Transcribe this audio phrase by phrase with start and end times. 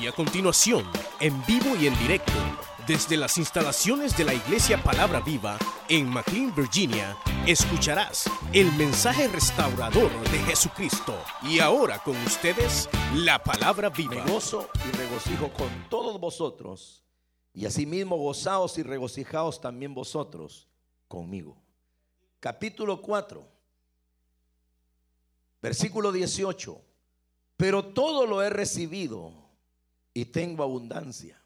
[0.00, 0.84] Y a continuación,
[1.20, 2.32] en vivo y en directo,
[2.86, 7.16] desde las instalaciones de la Iglesia Palabra Viva en McLean, Virginia,
[7.46, 11.18] escucharás el mensaje restaurador de Jesucristo.
[11.42, 14.16] Y ahora con ustedes, la Palabra Viva.
[14.16, 17.02] Me gozo y regocijo con todos vosotros,
[17.54, 20.68] y asimismo gozaos y regocijaos también vosotros
[21.08, 21.56] conmigo.
[22.38, 23.48] Capítulo 4,
[25.62, 26.82] versículo 18.
[27.56, 29.45] Pero todo lo he recibido
[30.16, 31.38] y tengo abundancia.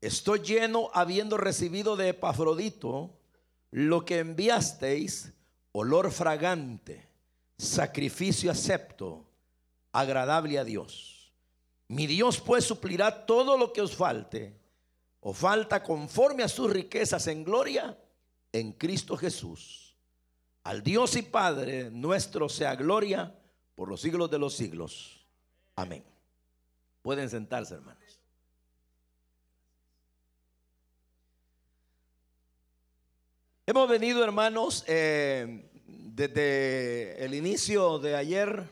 [0.00, 3.18] Estoy lleno habiendo recibido de Epafrodito
[3.72, 5.32] lo que enviasteis,
[5.72, 7.08] olor fragante,
[7.58, 9.26] sacrificio acepto,
[9.90, 11.32] agradable a Dios.
[11.88, 14.56] Mi Dios pues suplirá todo lo que os falte
[15.18, 17.98] o falta conforme a sus riquezas en gloria
[18.52, 19.96] en Cristo Jesús.
[20.62, 23.36] Al Dios y Padre nuestro sea gloria
[23.74, 25.26] por los siglos de los siglos.
[25.74, 26.11] Amén.
[27.02, 28.20] Pueden sentarse, hermanos.
[33.66, 38.68] Hemos venido, hermanos, eh, desde el inicio de ayer,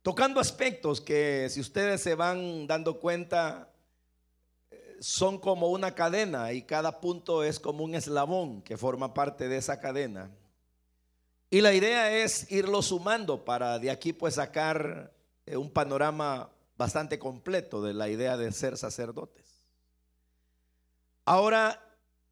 [0.00, 3.70] tocando aspectos que si ustedes se van dando cuenta,
[4.70, 9.48] eh, son como una cadena y cada punto es como un eslabón que forma parte
[9.48, 10.30] de esa cadena.
[11.50, 15.12] Y la idea es irlo sumando para de aquí pues sacar
[15.56, 19.66] un panorama bastante completo de la idea de ser sacerdotes.
[21.24, 21.80] Ahora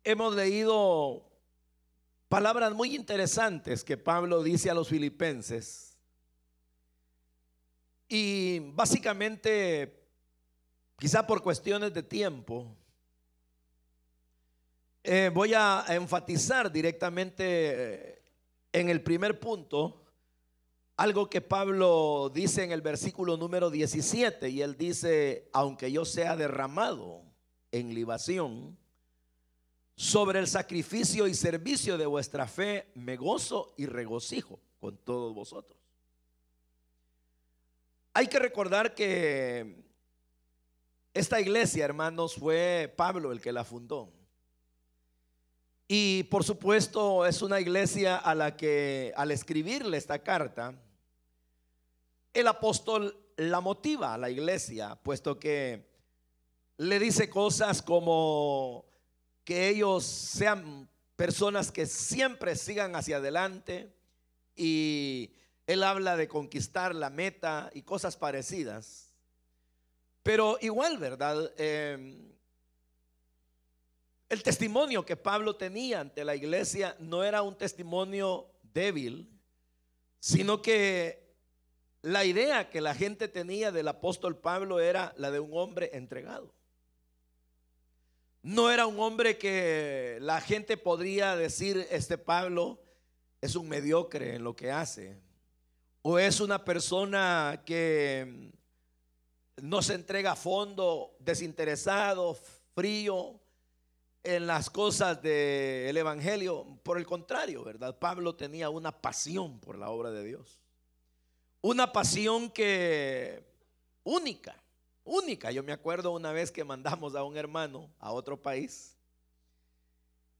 [0.05, 1.30] hemos leído
[2.28, 5.98] palabras muy interesantes que Pablo dice a los filipenses.
[8.08, 10.08] Y básicamente,
[10.98, 12.75] quizá por cuestiones de tiempo,
[15.05, 18.22] eh, voy a enfatizar directamente eh,
[18.72, 20.03] en el primer punto
[20.98, 26.36] algo que Pablo dice en el versículo número 17 y él dice, aunque yo sea
[26.36, 27.22] derramado
[27.70, 28.77] en libación,
[29.94, 35.78] sobre el sacrificio y servicio de vuestra fe me gozo y regocijo con todos vosotros.
[38.12, 39.84] Hay que recordar que
[41.14, 44.12] esta iglesia, hermanos, fue Pablo el que la fundó.
[45.87, 50.75] Y por supuesto es una iglesia a la que al escribirle esta carta,
[52.41, 55.88] el apóstol la motiva a la iglesia, puesto que
[56.76, 58.84] le dice cosas como
[59.44, 63.93] que ellos sean personas que siempre sigan hacia adelante
[64.54, 65.32] y
[65.66, 69.15] él habla de conquistar la meta y cosas parecidas.
[70.22, 71.53] Pero igual, ¿verdad?
[71.56, 72.32] Em,
[74.28, 79.28] el testimonio que Pablo tenía ante la iglesia no era un testimonio débil,
[80.20, 81.28] sino que
[82.03, 86.54] la idea que la gente tenía del apóstol Pablo era la de un hombre entregado.
[88.42, 92.81] No era un hombre que la gente podría decir, este Pablo
[93.41, 95.20] es un mediocre en lo que hace.
[96.03, 98.53] O es una persona que
[99.60, 102.38] no se entrega a fondo, desinteresado,
[102.75, 103.41] frío
[104.22, 106.78] en las cosas del Evangelio.
[106.84, 107.98] Por el contrario, ¿verdad?
[107.98, 110.60] Pablo tenía una pasión por la obra de Dios.
[111.60, 113.44] Una pasión que
[114.04, 114.54] única
[115.08, 115.50] única.
[115.50, 118.96] Yo me acuerdo una vez que mandamos a un hermano a otro país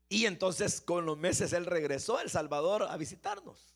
[0.08, 3.74] y entonces con los meses él regresó a El Salvador a visitarnos.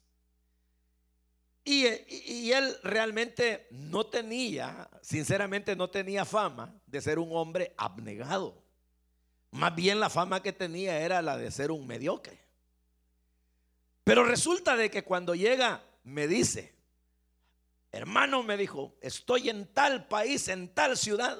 [1.64, 8.60] Y, y, él realmente no tenía, sinceramente no tenía fama de ser un hombre abnegado.
[9.52, 12.36] Más bien la fama que tenía era la de ser un mediocre.
[14.02, 16.74] Pero resulta de que cuando llega me dice,
[17.92, 21.38] Hermano me dijo, estoy en tal país, en tal ciudad.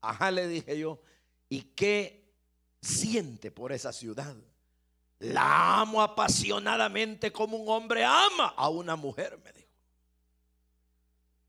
[0.00, 1.02] Ajá, le dije yo,
[1.50, 2.34] ¿y qué
[2.80, 4.34] siente por esa ciudad?
[5.18, 9.68] La amo apasionadamente como un hombre ama a una mujer, me dijo.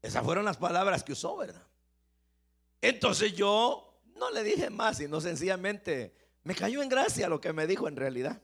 [0.01, 1.65] Esas fueron las palabras que usó, ¿verdad?
[2.81, 6.13] Entonces yo no le dije más, sino sencillamente
[6.43, 8.41] me cayó en gracia lo que me dijo en realidad.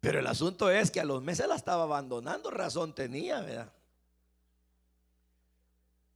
[0.00, 3.72] Pero el asunto es que a los meses la estaba abandonando, razón tenía, ¿verdad?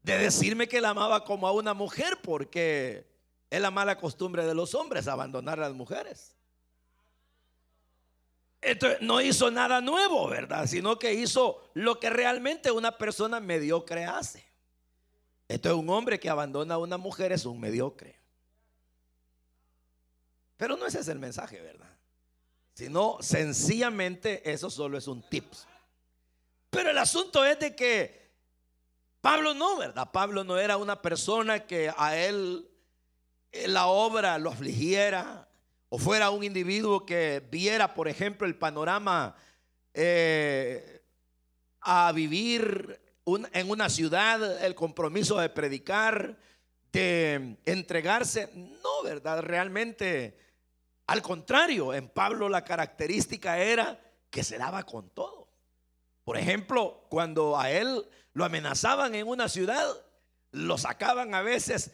[0.03, 3.07] De decirme que la amaba como a una mujer, porque
[3.51, 6.37] es la mala costumbre de los hombres abandonar a las mujeres.
[8.61, 10.67] Entonces, no hizo nada nuevo, ¿verdad?
[10.67, 14.45] Sino que hizo lo que realmente una persona mediocre hace.
[15.49, 18.19] Esto es un hombre que abandona a una mujer, es un mediocre.
[20.57, 21.91] Pero no ese es el mensaje, ¿verdad?
[22.75, 25.53] Sino sencillamente eso solo es un tip.
[26.71, 28.22] Pero el asunto es de que
[29.23, 30.11] Pablo no, ¿verdad?
[30.11, 32.69] Pablo no era una persona que a él
[33.53, 35.49] eh, la obra lo afligiera
[35.89, 39.37] o fuera un individuo que viera, por ejemplo, el panorama
[39.95, 41.05] eh,
[41.81, 46.37] a vivir en una ciudad, el compromiso de predicar,
[46.91, 48.51] de entregarse.
[48.55, 49.41] No, ¿verdad?
[49.43, 50.37] Realmente,
[51.07, 55.49] al contrario, en Pablo la característica era que se daba con todo.
[56.25, 59.87] Por ejemplo, cuando a él lo amenazaban en una ciudad,
[60.53, 61.93] lo sacaban a veces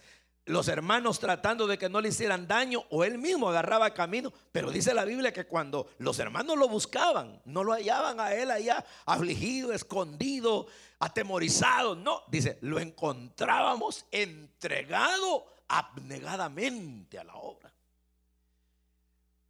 [0.48, 4.32] los hermanos tratando de que no le hicieran daño o él mismo agarraba camino.
[4.50, 8.50] Pero dice la Biblia que cuando los hermanos lo buscaban, no lo hallaban a él
[8.50, 10.66] allá afligido, escondido,
[10.98, 11.94] atemorizado.
[11.94, 17.70] No, dice, lo encontrábamos entregado abnegadamente a la obra.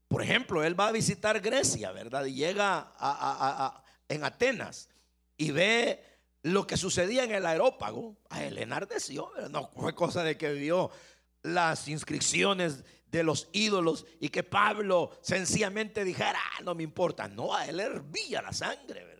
[0.08, 2.24] Por ejemplo, él va a visitar Grecia, ¿verdad?
[2.24, 2.92] Y llega
[4.08, 4.88] en Atenas
[5.36, 6.02] y ve
[6.42, 9.30] lo que sucedía en el aerópago, a él enardeció.
[9.50, 10.90] No fue cosa de que vio
[11.42, 17.28] las inscripciones de los ídolos y que Pablo sencillamente dijera, ah, no me importa.
[17.28, 19.18] No, a él hervía la sangre, ¿verdad?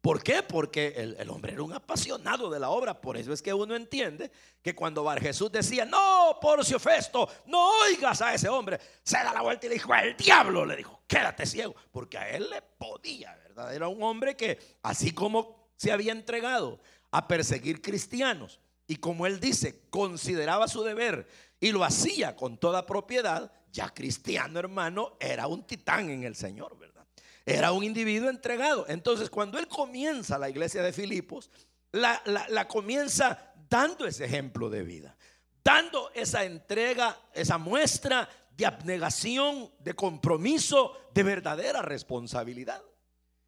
[0.00, 0.42] ¿Por qué?
[0.42, 2.98] Porque el, hombre era un apasionado de la obra.
[2.98, 4.30] Por eso es que uno entiende
[4.62, 9.34] que cuando Bar Jesús decía, no, Porcio Festo, no oigas a ese hombre, se da
[9.34, 12.62] la vuelta y le dijo, el diablo le dijo, quédate ciego, porque a él le
[12.62, 13.74] podía, ¿verdad?
[13.74, 16.78] Era un hombre que, así como se había entregado
[17.10, 21.26] a perseguir cristianos y como él dice, consideraba su deber
[21.58, 26.78] y lo hacía con toda propiedad, ya cristiano hermano era un titán en el Señor,
[26.78, 27.06] ¿verdad?
[27.46, 28.84] Era un individuo entregado.
[28.88, 31.50] Entonces cuando él comienza la iglesia de Filipos,
[31.92, 35.16] la, la comienza dando ese ejemplo de vida,
[35.64, 42.82] dando esa entrega, esa muestra de abnegación, de compromiso, de verdadera responsabilidad.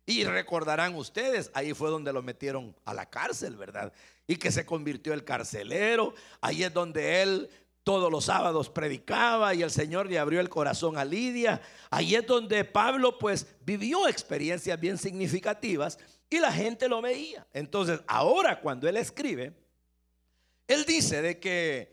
[0.05, 3.93] Y recordarán ustedes, ahí fue donde lo metieron a la cárcel, ¿verdad?
[4.27, 6.15] Y que se convirtió el carcelero.
[6.41, 7.51] Ahí es donde él
[7.85, 11.61] todos los sábados predicaba y el Señor le abrió el corazón a Lidia.
[11.91, 15.99] Ahí es donde Pablo pues vivió experiencias bien significativas
[16.31, 17.47] y la gente lo veía.
[17.53, 19.53] Entonces, ahora cuando él escribe,
[20.67, 21.93] él dice de que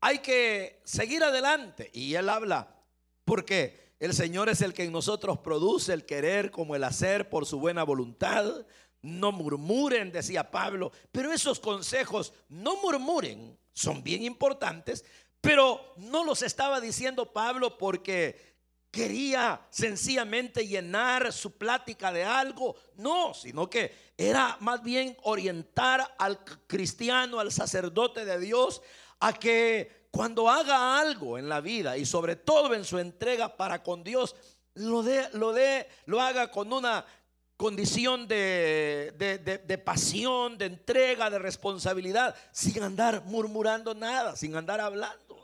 [0.00, 2.74] hay que seguir adelante y él habla
[3.24, 7.46] porque el Señor es el que en nosotros produce el querer como el hacer por
[7.46, 8.66] su buena voluntad.
[9.02, 15.04] No murmuren, decía Pablo, pero esos consejos, no murmuren, son bien importantes,
[15.40, 18.56] pero no los estaba diciendo Pablo porque
[18.90, 26.42] quería sencillamente llenar su plática de algo, no, sino que era más bien orientar al
[26.66, 28.82] cristiano, al sacerdote de Dios,
[29.20, 33.82] a que cuando haga algo en la vida y sobre todo en su entrega para
[33.82, 34.34] con Dios,
[34.74, 37.04] lo de, lo de, lo haga con una
[37.56, 45.36] condición de, de, pasión, de entrega, de responsabilidad, sin andar murmurando nada, sin andar hablando.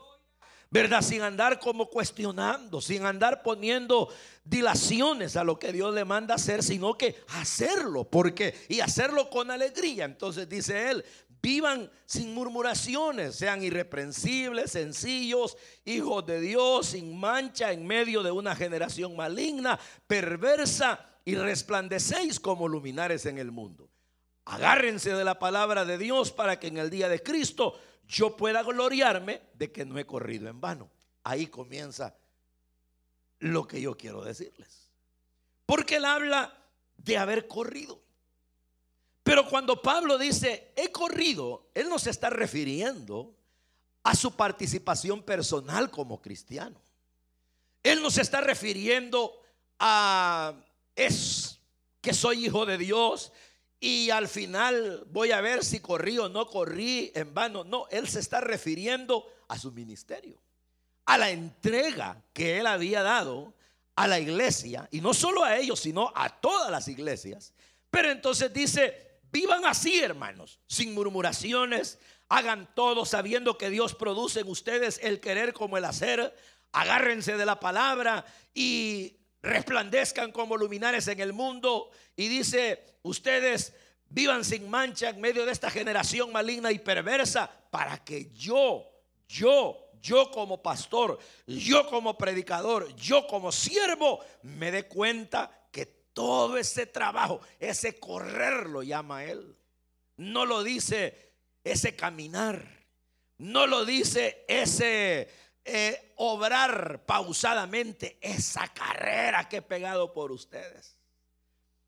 [0.71, 1.01] ¿Verdad?
[1.01, 4.09] Sin andar como cuestionando, sin andar poniendo
[4.43, 9.51] dilaciones a lo que Dios le manda hacer, sino que hacerlo, porque y hacerlo con
[9.51, 10.05] alegría.
[10.05, 11.05] Entonces dice él,
[11.45, 15.55] Vivan sin murmuraciones, sean irreprensibles, sencillos,
[15.85, 22.67] hijos de Dios, sin mancha en medio de una generación maligna, perversa y resplandecéis como
[22.67, 23.91] luminares en el mundo.
[24.45, 28.63] Agárrense de la palabra de Dios para que en el día de Cristo yo pueda
[28.63, 30.89] gloriarme de que no he corrido en vano.
[31.23, 32.15] Ahí comienza
[33.37, 34.89] lo que yo quiero decirles.
[35.67, 36.57] Porque él habla
[36.97, 38.04] de haber corrido.
[39.25, 43.33] Pero cuando Pablo dice, he corrido, él no se está refiriendo
[44.03, 46.79] a su participación personal como cristiano.
[47.81, 49.33] Él no se está refiriendo
[49.79, 50.53] a
[50.95, 51.59] es
[52.01, 53.31] que soy hijo de Dios
[53.79, 57.63] y al final voy a ver si corrí o no corrí en vano.
[57.63, 60.39] No, él se está refiriendo a su ministerio,
[61.03, 63.55] a la entrega que él había dado
[63.95, 67.53] a la iglesia, y no solo a ellos, sino a todas las iglesias.
[67.89, 69.04] Pero entonces dice,
[69.35, 71.99] Vivan así, hermanos, sin murmuraciones.
[72.29, 76.33] Hagan todo sabiendo que Dios produce en ustedes el querer como el hacer.
[76.71, 81.91] Agárrense de la palabra y resplandezcan como luminares en el mundo.
[82.15, 83.73] Y dice, ustedes
[84.07, 88.89] vivan sin mancha en medio de esta generación maligna y perversa para que yo,
[89.27, 95.64] yo, yo como pastor, yo como predicador, yo como siervo, me dé cuenta
[96.15, 99.53] todo ese trabajo, ese correr lo llama él.
[100.15, 102.65] No lo dice ese caminar.
[103.37, 105.27] No lo dice ese
[105.65, 108.17] eh, obrar pausadamente.
[108.21, 110.95] Esa carrera que he pegado por ustedes.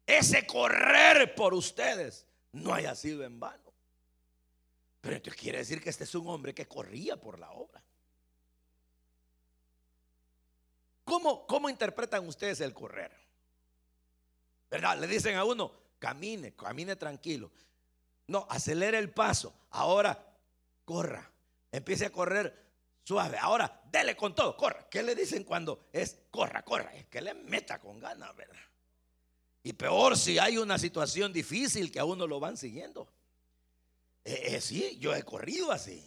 [0.06, 3.74] Ese correr por ustedes no haya sido en vano.
[5.00, 7.82] Pero entonces quiere decir que este es un hombre que corría por la obra.
[11.06, 13.27] ¿Cómo, cómo interpretan ustedes el correr?
[14.70, 15.00] ¿Verdad?
[15.00, 17.52] Le dicen a uno, camine, camine tranquilo.
[18.28, 19.54] No, acelere el paso.
[19.72, 20.22] Ahora,
[20.84, 21.32] corra.
[21.72, 22.68] Empiece a correr
[23.04, 23.38] suave.
[23.40, 24.88] Ahora, dele con todo, corra.
[24.90, 26.94] ¿Qué le dicen cuando es corra, corra?
[26.94, 28.56] Es que le meta con ganas, ¿verdad?
[29.64, 33.08] Y peor si hay una situación difícil que a uno lo van siguiendo.
[34.24, 36.04] Eh, eh, sí, yo he corrido así.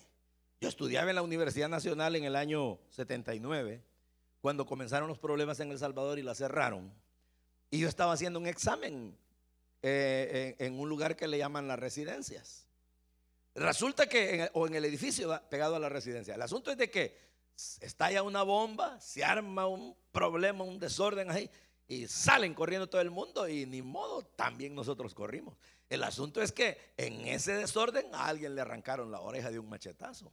[0.61, 3.83] Yo estudiaba en la Universidad Nacional en el año 79,
[4.43, 6.93] cuando comenzaron los problemas en El Salvador y la cerraron.
[7.71, 9.17] Y yo estaba haciendo un examen
[9.83, 12.67] eh, en, un lugar que le llaman las residencias.
[13.55, 17.17] Resulta que, o en el edificio pegado a la residencia, el asunto es de que
[17.81, 21.50] estalla una bomba, se arma un problema, un desorden ahí,
[21.87, 25.59] y salen corriendo todo el mundo y ni modo, también nosotros corrimos.
[25.89, 29.69] El asunto es que en ese desorden a alguien le arrancaron la oreja de un
[29.69, 30.33] machetazo.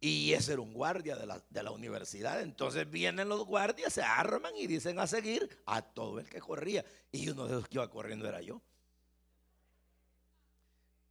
[0.00, 2.40] Y ese era un guardia de la, de la, universidad.
[2.40, 6.84] Entonces vienen los guardias, se arman y dicen a seguir a todo el que corría.
[7.12, 8.62] Y uno de los que iba corriendo era yo.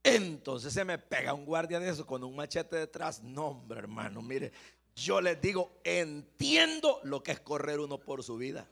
[0.02, 3.22] Entonces se me pega un guardia de eso con un machete detrás.
[3.22, 4.52] No, hombre, hermano, mire,
[4.96, 8.68] yo les digo, entiendo lo que es correr uno por su vida.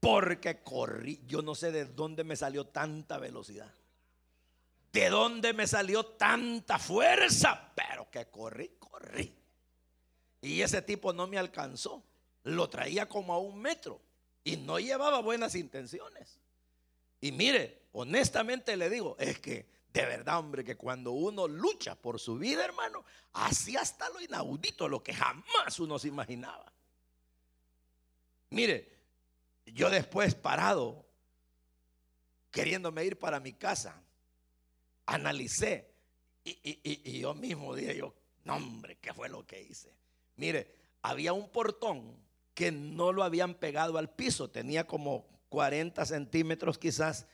[0.00, 3.72] Porque corrí, yo no sé de dónde me salió tanta velocidad.
[4.92, 7.72] De dónde me salió tanta fuerza.
[7.74, 9.34] Pero que corrí, corrí.
[10.42, 12.02] Y ese tipo no me alcanzó.
[12.44, 14.00] Lo traía como a un metro.
[14.44, 16.38] Y no llevaba buenas intenciones.
[17.20, 22.18] Y mire, honestamente le digo, es que de verdad, hombre, que cuando uno lucha por
[22.18, 26.72] su vida, hermano, así hasta lo inaudito, lo que jamás uno se imaginaba.
[28.50, 28.90] Mire,
[29.66, 31.04] yo después parado,
[32.50, 34.01] queriéndome ir para mi casa,
[35.06, 35.92] analicé
[36.44, 39.94] y, yo mismo dije yo, no hombre, ¿qué fue lo que hice?
[40.36, 42.16] Mire, había un portón
[42.54, 47.26] que no lo habían pegado al piso, tenía como 40 centímetros quizás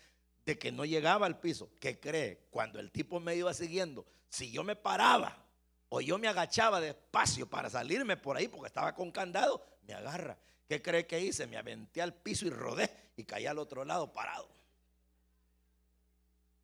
[0.45, 1.71] de que no llegaba al piso.
[1.81, 2.47] ¿Qué cree?
[2.51, 5.45] Cuando el tipo me iba siguiendo, si yo me paraba
[5.89, 10.39] o yo me agachaba despacio para salirme por ahí porque estaba con candado, me agarra.
[10.69, 11.47] ¿Qué cree que hice?
[11.47, 14.49] Me aventé al piso y rodé y caí al otro lado parado.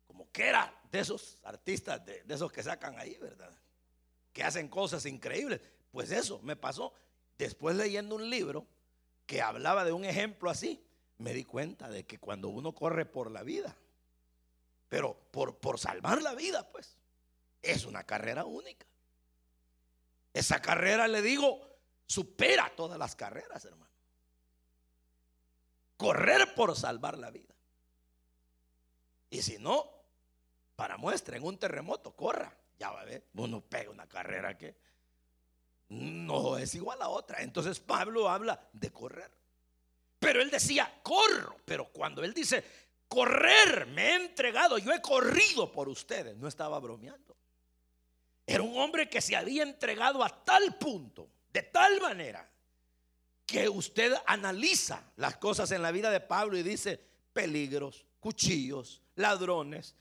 [0.07, 3.51] Como que era de esos artistas, de, esos que sacan ahí, ¿verdad?
[4.31, 5.59] Que hacen cosas increíbles.
[5.91, 6.93] Pues eso me pasó.
[7.37, 8.65] Después leyendo un libro
[9.25, 10.81] que hablaba de un ejemplo así,
[11.17, 13.75] me di cuenta de que cuando uno corre por la vida,
[14.87, 16.97] pero por, por salvar la vida, pues,
[17.61, 18.85] es una carrera única.
[20.33, 21.59] Esa carrera, le digo,
[22.05, 23.91] supera todas las carreras, hermano.
[25.97, 27.53] Correr por salvar la vida.
[29.29, 29.94] Y si no,
[30.75, 32.55] para muestra, en un terremoto, corra.
[32.77, 34.75] Ya va a ver, uno pega una carrera que
[35.89, 37.41] no es igual a otra.
[37.41, 39.31] Entonces Pablo habla de correr.
[40.19, 41.57] Pero él decía, corro.
[41.65, 42.63] Pero cuando él dice,
[43.07, 47.35] correr, me he entregado, yo he corrido por ustedes, no estaba bromeando.
[48.45, 52.47] Era un hombre que se había entregado a tal punto, de tal manera,
[53.45, 56.99] que usted analiza las cosas en la vida de Pablo y dice,
[57.33, 59.95] peligros, cuchillos, ladrones,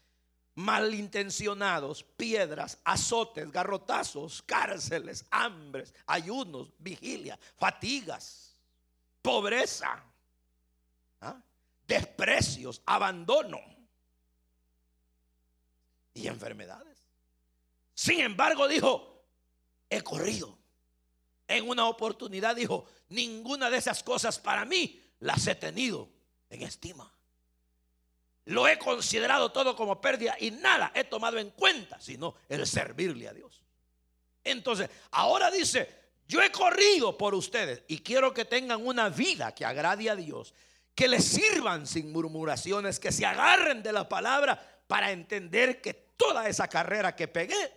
[0.54, 8.44] malintencionados, piedras, azotes, garrotazos, cárceles, hambres, ayunos, vigilia, fatigas
[9.25, 10.04] pobreza,
[11.23, 11.40] ¿ah?
[11.88, 13.58] desprecios, abandono
[16.12, 16.99] y enfermedades.
[17.94, 19.25] Sin embargo, dijo,
[19.88, 20.58] he corrido.
[21.49, 26.11] En una oportunidad dijo, ninguna de esas cosas para mí las he tenido
[26.50, 27.11] en estima.
[28.46, 33.28] Lo he considerado todo como pérdida y nada he tomado en cuenta, sino el servirle
[33.28, 33.62] a Dios.
[34.42, 35.88] Entonces, ahora dice,
[36.28, 40.54] yo he corrido por ustedes y quiero que tengan una vida que agrade a Dios,
[40.94, 46.48] que les sirvan sin murmuraciones, que se agarren de la palabra para entender que toda
[46.48, 47.72] esa carrera que pegué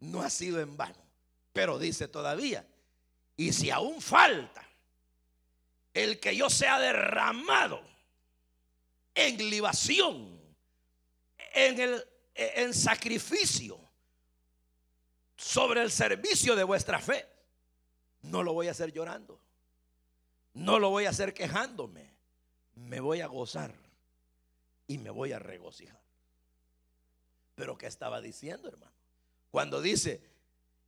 [0.00, 0.98] no ha sido en vano.
[1.52, 2.66] Pero dice todavía,
[3.36, 4.66] y si aún falta
[5.94, 7.95] el que yo sea derramado
[9.16, 10.40] en libación,
[11.52, 12.04] en, el,
[12.36, 13.80] en sacrificio,
[15.36, 17.26] sobre el servicio de vuestra fe
[18.30, 19.40] no lo voy a hacer llorando.
[20.54, 22.14] No lo voy a hacer quejándome.
[22.74, 23.74] Me voy a gozar
[24.86, 26.00] y me voy a regocijar.
[27.54, 28.92] Pero ¿qué estaba diciendo, hermano?
[29.50, 30.20] Cuando dice,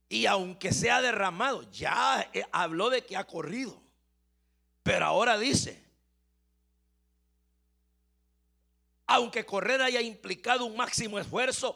[0.07, 3.81] y aunque sea derramado, ya habló de que ha corrido.
[4.83, 5.83] Pero ahora dice,
[9.09, 11.75] aunque correr haya implicado un máximo esfuerzo,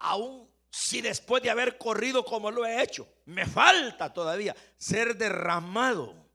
[0.00, 6.26] aún si después de haber corrido como lo he hecho, me falta todavía ser derramado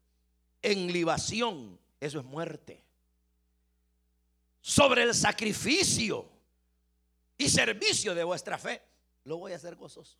[0.61, 2.81] en libación, eso es muerte.
[4.61, 6.29] Sobre el sacrificio
[7.37, 8.81] y servicio de vuestra fe,
[9.25, 10.15] lo voy a hacer gozoso.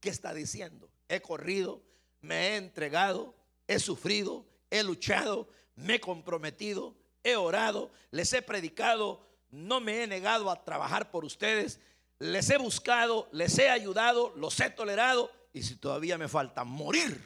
[0.00, 0.88] ¿Qué está diciendo?
[1.10, 1.82] He corrido,
[2.22, 3.34] me he entregado,
[3.68, 10.06] he sufrido, he luchado, me he comprometido, he orado, les he predicado, no me he
[10.06, 11.80] negado a trabajar por ustedes,
[12.18, 17.20] les he buscado, les he ayudado, los he tolerado y si todavía me falta morir,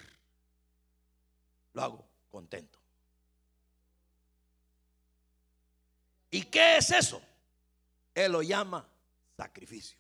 [1.75, 2.79] lo hago contento.
[6.31, 7.21] ¿Y qué es eso?
[8.15, 8.89] Él lo llama
[9.37, 9.99] sacrificio.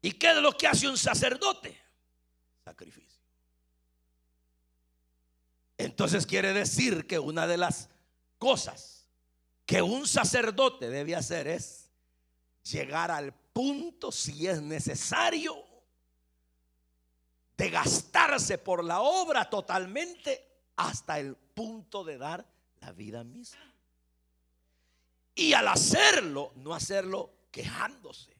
[0.00, 1.78] ¿Y qué es lo que hace un sacerdote?
[2.64, 3.20] Sacrificio.
[5.78, 7.88] Entonces quiere decir que una de las
[8.42, 9.06] cosas
[9.64, 11.88] que un sacerdote debe hacer es
[12.64, 15.64] llegar al punto, si es necesario,
[17.56, 20.44] de gastarse por la obra totalmente
[20.74, 22.44] hasta el punto de dar
[22.80, 23.72] la vida misma.
[25.36, 28.36] Y al hacerlo, no hacerlo quejándose,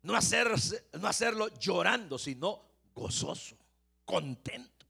[0.00, 2.62] no, hacerse, no hacerlo llorando, sino
[2.94, 3.58] gozoso,
[4.06, 4.86] contento.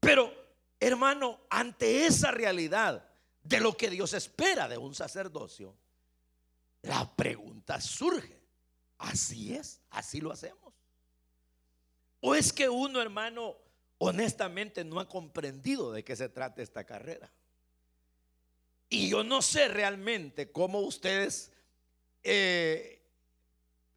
[0.00, 0.37] Pero,
[0.80, 3.08] hermano, ante esa realidad
[3.42, 5.74] de lo que Dios espera de un sacerdocio,
[6.82, 8.40] la pregunta surge,
[8.98, 9.80] ¿así es?
[9.90, 10.74] ¿Así lo hacemos?
[12.20, 13.56] ¿O es que uno, hermano,
[13.98, 17.30] honestamente no ha comprendido de qué se trata esta carrera?
[18.88, 21.52] Y yo no sé realmente cómo ustedes
[22.22, 23.02] eh,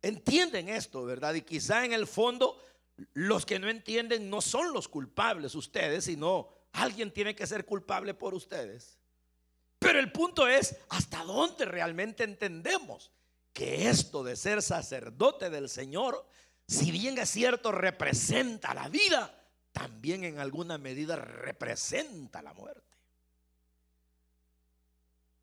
[0.01, 1.33] entienden esto, ¿verdad?
[1.33, 2.61] Y quizá en el fondo
[3.13, 8.13] los que no entienden no son los culpables ustedes, sino alguien tiene que ser culpable
[8.13, 8.97] por ustedes.
[9.79, 13.11] Pero el punto es hasta dónde realmente entendemos
[13.53, 16.25] que esto de ser sacerdote del Señor,
[16.67, 19.36] si bien es cierto, representa la vida,
[19.71, 22.81] también en alguna medida representa la muerte.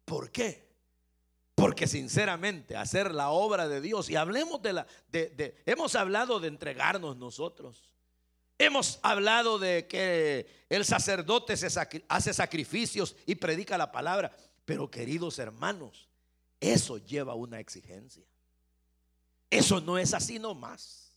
[0.04, 0.68] ¿Por qué?
[1.54, 6.48] Porque sinceramente hacer la obra de Dios y hablemos de la de, hemos hablado de
[6.48, 7.97] entregarnos nosotros.
[8.58, 11.54] Hemos hablado de que el sacerdote
[12.08, 14.36] hace sacrificios y predica la palabra.
[14.64, 16.08] Pero queridos hermanos,
[16.60, 18.24] eso lleva una exigencia.
[19.48, 21.08] Eso no es así nomás.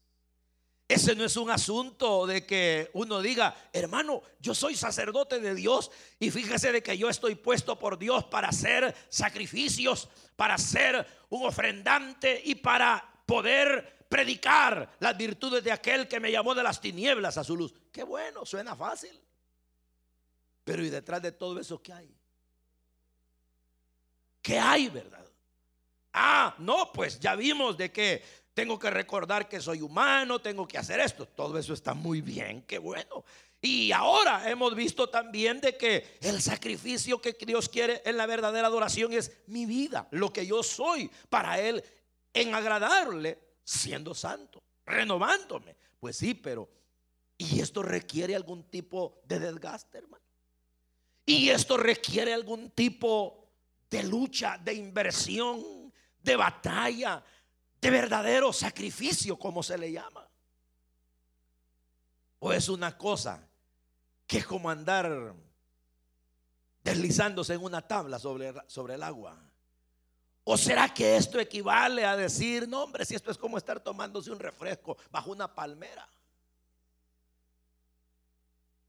[0.88, 5.90] Ese no es un asunto de que uno diga, hermano, yo soy sacerdote de Dios
[6.20, 11.46] y fíjese de que yo estoy puesto por Dios para hacer sacrificios, para ser un
[11.46, 17.38] ofrendante y para poder predicar las virtudes de aquel que me llamó de las tinieblas
[17.38, 17.74] a su luz.
[17.94, 19.18] Qué bueno, suena fácil.
[20.66, 22.14] Pero ¿y detrás de todo eso qué hay?
[24.42, 25.26] ¿Qué hay, verdad?
[26.12, 28.22] Ah, no, pues ya vimos de que
[28.54, 31.26] tengo que recordar que soy humano, tengo que hacer esto.
[31.26, 33.24] Todo eso está muy bien, qué bueno.
[33.62, 38.68] Y ahora hemos visto también de que el sacrificio que Dios quiere en la verdadera
[38.68, 41.82] adoración es mi vida, lo que yo soy para Él
[42.34, 45.76] en agradarle siendo santo, renovándome.
[46.00, 46.70] Pues sí, pero
[47.38, 50.24] ¿y esto requiere algún tipo de desgaste, hermano?
[51.26, 53.50] ¿Y esto requiere algún tipo
[53.90, 57.24] de lucha, de inversión, de batalla,
[57.80, 60.28] de verdadero sacrificio, como se le llama?
[62.40, 63.48] ¿O es una cosa
[64.26, 65.36] que es como andar
[66.84, 69.51] deslizándose en una tabla sobre, sobre el agua?
[70.44, 74.32] ¿O será que esto equivale a decir, no hombre, si esto es como estar tomándose
[74.32, 76.08] un refresco bajo una palmera?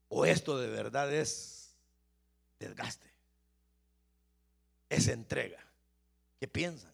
[0.09, 1.77] ¿O esto de verdad es
[2.59, 3.11] desgaste?
[4.89, 5.59] Es entrega.
[6.39, 6.93] ¿Qué piensan?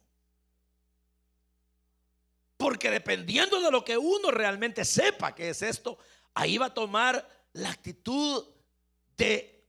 [2.57, 5.99] Porque dependiendo de lo que uno realmente sepa que es esto,
[6.35, 8.45] ahí va a tomar la actitud
[9.17, 9.65] de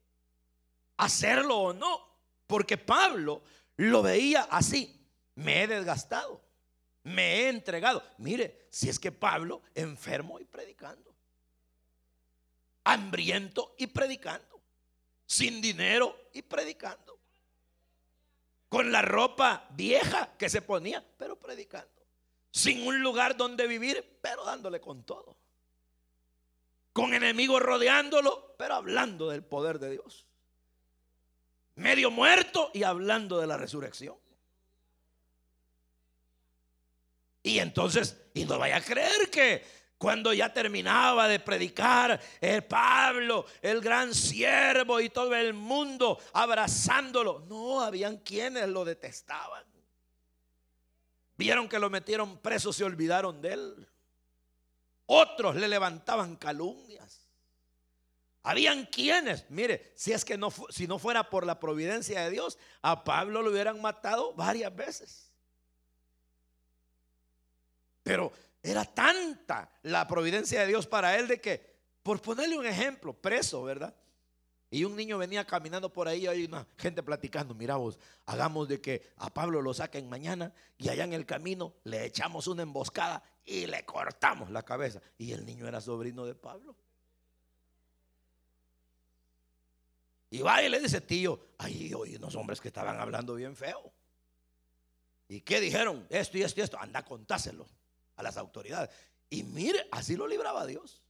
[0.97, 2.07] hacerlo o no.
[2.47, 3.43] Porque Pablo
[3.79, 4.99] lo veía así.
[5.35, 6.41] Me he desgastado.
[7.03, 8.03] Me he entregado.
[8.17, 11.15] Mire, si es que Pablo enfermo y predicando.
[12.83, 14.61] Hambriento y predicando.
[15.25, 17.17] Sin dinero y predicando.
[18.67, 22.03] Con la ropa vieja que se ponía, pero predicando.
[22.51, 25.37] Sin un lugar donde vivir, pero dándole con todo.
[26.91, 30.28] Con enemigos rodeándolo, pero hablando del poder de Dios
[31.79, 34.15] medio muerto y hablando de la resurrección.
[37.41, 39.63] Y entonces, y no vaya a creer que
[39.97, 47.45] cuando ya terminaba de predicar, el Pablo, el gran siervo y todo el mundo abrazándolo,
[47.49, 49.65] no, habían quienes lo detestaban.
[51.35, 53.87] Vieron que lo metieron preso, se olvidaron de él.
[55.05, 57.08] Otros le levantaban calumnias.
[58.43, 62.57] Habían quienes, mire, si es que no, si no fuera por la providencia de Dios,
[62.81, 65.31] a Pablo lo hubieran matado varias veces.
[68.01, 68.31] Pero
[68.63, 73.63] era tanta la providencia de Dios para él de que, por ponerle un ejemplo, preso,
[73.63, 73.93] ¿verdad?
[74.71, 78.79] Y un niño venía caminando por ahí, hay una gente platicando, mira vos, hagamos de
[78.79, 83.23] que a Pablo lo saquen mañana y allá en el camino le echamos una emboscada
[83.43, 85.01] y le cortamos la cabeza.
[85.17, 86.75] Y el niño era sobrino de Pablo.
[90.29, 93.91] Y va y le dice, tío, ahí oí unos hombres que estaban hablando bien feo.
[95.27, 96.05] ¿Y qué dijeron?
[96.09, 96.79] Esto y esto y esto.
[96.79, 97.67] Anda, contáselo
[98.15, 98.89] a las autoridades.
[99.29, 101.01] Y mire, así lo libraba Dios.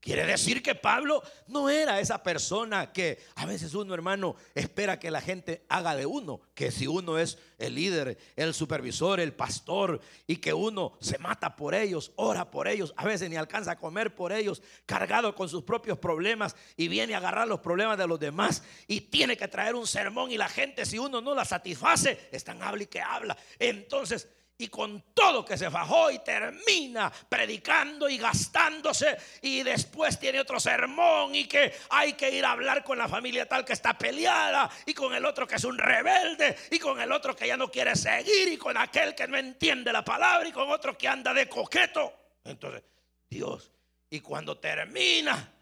[0.00, 5.10] Quiere decir que Pablo no era esa persona que a veces uno, hermano, espera que
[5.10, 10.00] la gente haga de uno, que si uno es el líder, el supervisor, el pastor,
[10.26, 13.78] y que uno se mata por ellos, ora por ellos, a veces ni alcanza a
[13.78, 18.06] comer por ellos, cargado con sus propios problemas y viene a agarrar los problemas de
[18.06, 21.44] los demás y tiene que traer un sermón y la gente, si uno no la
[21.44, 23.36] satisface, es tan habla y que habla.
[23.58, 24.28] Entonces,
[24.60, 30.60] y con todo que se fajó y termina predicando y gastándose y después tiene otro
[30.60, 34.70] sermón y que hay que ir a hablar con la familia tal que está peleada
[34.84, 37.70] y con el otro que es un rebelde y con el otro que ya no
[37.70, 41.32] quiere seguir y con aquel que no entiende la palabra y con otro que anda
[41.32, 42.12] de coqueto.
[42.44, 42.82] Entonces,
[43.30, 43.70] Dios,
[44.10, 45.54] y cuando termina,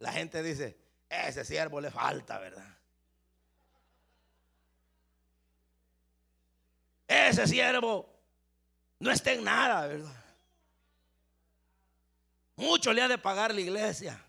[0.00, 0.76] la gente dice,
[1.08, 2.77] ese siervo le falta, ¿verdad?
[7.08, 8.06] Ese siervo
[9.00, 10.24] no está en nada, ¿verdad?
[12.56, 14.22] Mucho le ha de pagar la iglesia.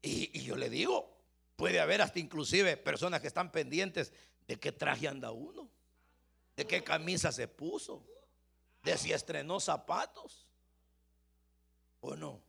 [0.00, 1.10] Y, yo le digo,
[1.56, 4.12] puede haber hasta inclusive personas que están pendientes
[4.46, 5.70] de qué traje anda uno,
[6.56, 8.06] de qué camisa se puso,
[8.82, 10.46] de si estrenó zapatos
[12.00, 12.42] o no.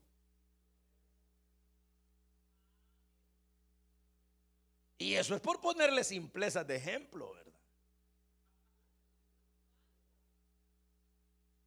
[4.98, 7.46] Y eso es por ponerle simplezas de ejemplo, ¿verdad?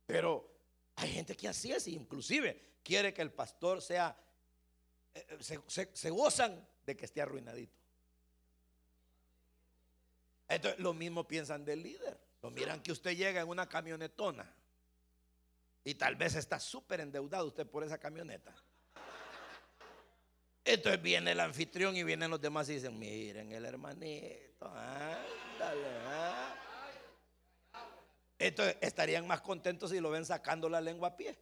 [0.07, 0.51] Pero
[0.97, 4.17] hay gente que así es, inclusive quiere que el pastor sea,
[5.15, 7.77] eh, eh, se, gozan de que esté arruinadito.
[10.49, 12.19] Entonces, lo mismo piensan del líder.
[12.41, 14.51] Lo miran que usted llega en una camionetona
[15.85, 18.55] y tal vez está súper endeudado usted por esa camioneta.
[20.71, 26.55] Entonces viene el anfitrión y vienen los demás y dicen, miren el hermanito, ándale, ¿ah?".
[28.39, 31.35] Entonces estarían más contentos si lo ven sacando la lengua a pie.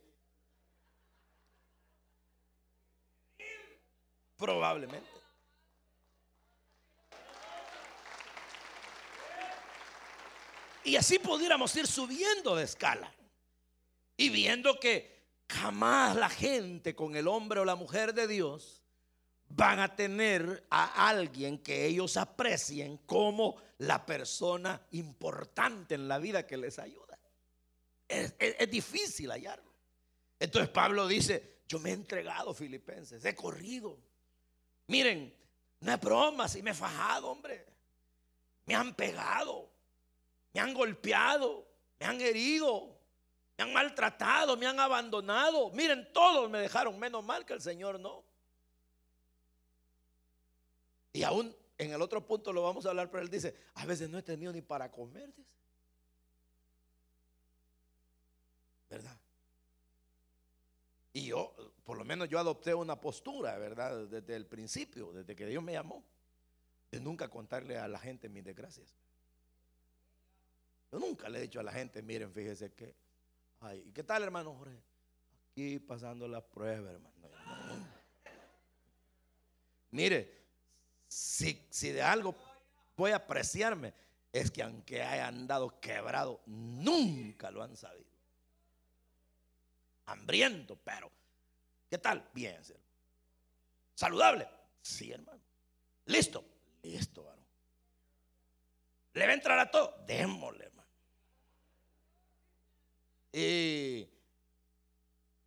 [4.37, 5.11] Probablemente.
[10.85, 13.13] Y así pudiéramos ir subiendo de escala
[14.17, 18.85] y viendo que jamás la gente con el hombre o la mujer de Dios
[19.49, 26.47] van a tener a alguien que ellos aprecien como la persona importante en la vida
[26.47, 27.19] que les ayuda.
[28.09, 28.35] Es,
[28.71, 29.73] difícil hallarlo.
[30.39, 33.99] Entonces Pablo dice, yo me he entregado, filipenses, he corrido.
[34.89, 35.35] Miren,
[35.81, 37.65] no es broma, si me he fajado, hombre.
[38.67, 39.71] Me han pegado,
[40.53, 41.67] me han golpeado,
[41.99, 42.97] me han herido,
[43.57, 45.71] me han maltratado, me han abandonado.
[45.71, 48.26] Miren, todos me dejaron, menos mal que el Señor no.
[51.17, 54.11] Y aún en el otro punto lo vamos a hablar, pero él dice, a veces
[54.11, 55.33] no he tenido ni para comer,
[58.91, 59.19] ¿Verdad?
[61.15, 64.07] Y yo, por lo menos yo adopté una postura, ¿verdad?
[64.07, 66.05] Desde el principio, desde que Dios me llamó,
[66.91, 68.95] de nunca contarle a la gente mis desgracias.
[70.93, 72.95] Yo nunca le he dicho a la gente, miren, fíjese que,
[73.61, 74.79] ay, ¿qué tal hermano Jorge?
[75.51, 77.17] Aquí pasando la prueba, hermano.
[79.91, 80.36] Mire,
[81.09, 82.35] si, de algo
[82.97, 83.95] voy a apreciarme,
[84.33, 88.11] es que aunque haya andado quebrado, nunca lo han sabido.
[90.07, 91.11] Hambriento, pero
[91.89, 92.29] ¿qué tal?
[92.33, 92.61] Bien,
[93.95, 94.47] Saludable.
[94.83, 95.41] Sí, hermano.
[96.05, 96.45] Listo.
[96.83, 97.45] Listo, varón.
[99.15, 100.05] ¿Le va a entrar a todo?
[100.07, 100.89] Démosle, hermano.
[103.33, 104.05] Y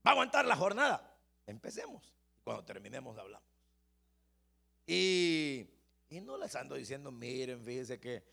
[0.06, 1.16] va a aguantar la jornada.
[1.46, 2.14] Empecemos.
[2.44, 3.49] Cuando terminemos hablamos.
[4.92, 5.70] Y,
[6.24, 8.24] no les ando diciendo, miren, fíjense que,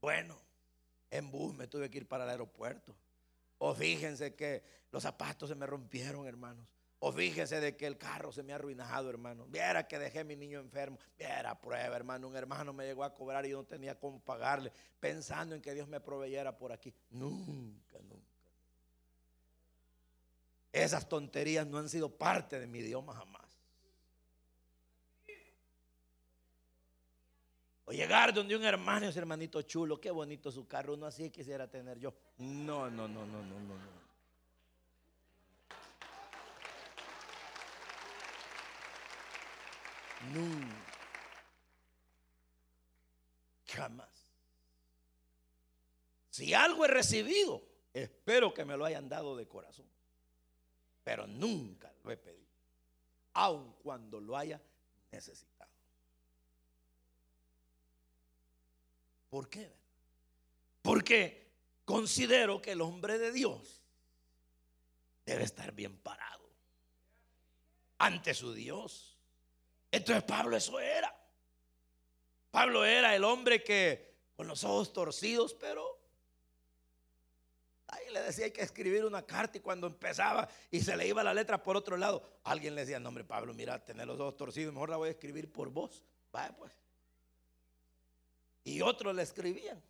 [0.00, 0.34] bueno,
[1.10, 2.96] en bus me tuve que ir para el aeropuerto.
[3.58, 6.66] O fíjense que los zapatos se me rompieron, hermanos.
[7.00, 9.44] O fíjese de que el carro se me ha arruinado, hermano.
[9.46, 10.98] Viera que dejé a mi niño enfermo.
[11.18, 12.26] Viera prueba, hermano.
[12.26, 15.74] Un hermano me llegó a cobrar y yo no tenía cómo pagarle, pensando en que
[15.74, 16.94] Dios me proveyera por aquí.
[17.10, 18.24] Nunca, nunca.
[20.72, 23.47] Esas tonterías no han sido parte de mi idioma jamás.
[27.88, 31.70] O llegar donde un hermano ese hermanito chulo, qué bonito su carro, uno así quisiera
[31.70, 32.12] tener yo.
[32.36, 33.78] No, no, no, no, no, no.
[33.78, 34.08] no.
[40.34, 40.76] Nunca.
[43.68, 44.34] Jamás.
[46.28, 47.62] Si algo he recibido,
[47.94, 49.86] espero que me lo hayan dado de corazón.
[51.04, 52.52] Pero nunca lo he pedido.
[53.32, 54.60] Aun cuando lo haya
[55.10, 55.67] necesitado.
[59.28, 59.72] ¿Por qué?
[60.82, 61.50] Porque
[61.84, 63.82] considero que el hombre de Dios
[65.24, 66.48] debe estar bien parado
[67.98, 69.18] ante su Dios.
[69.90, 71.14] Entonces Pablo eso era.
[72.50, 75.98] Pablo era el hombre que con los ojos torcidos, pero
[77.88, 81.22] ahí le decía hay que escribir una carta y cuando empezaba y se le iba
[81.22, 84.36] la letra por otro lado, alguien le decía, no hombre Pablo, mira, tener los ojos
[84.36, 86.04] torcidos, mejor la voy a escribir por vos.
[86.32, 86.72] Vaya pues.
[88.68, 89.82] Y otros le escribían.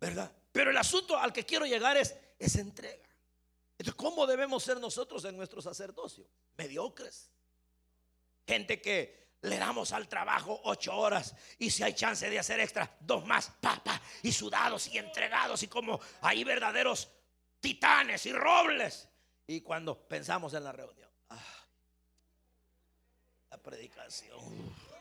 [0.00, 0.30] ¿Verdad?
[0.52, 3.08] Pero el asunto al que quiero llegar es, es entrega.
[3.76, 6.24] Entonces, ¿cómo debemos ser nosotros en nuestro sacerdocio?
[6.56, 7.32] Mediocres.
[8.46, 12.96] Gente que le damos al trabajo ocho horas y si hay chance de hacer extra,
[13.00, 13.82] dos más, pa,
[14.22, 17.10] y sudados y entregados y como hay verdaderos
[17.58, 19.08] titanes y robles.
[19.48, 21.66] Y cuando pensamos en la reunión, ah,
[23.50, 24.93] la predicación,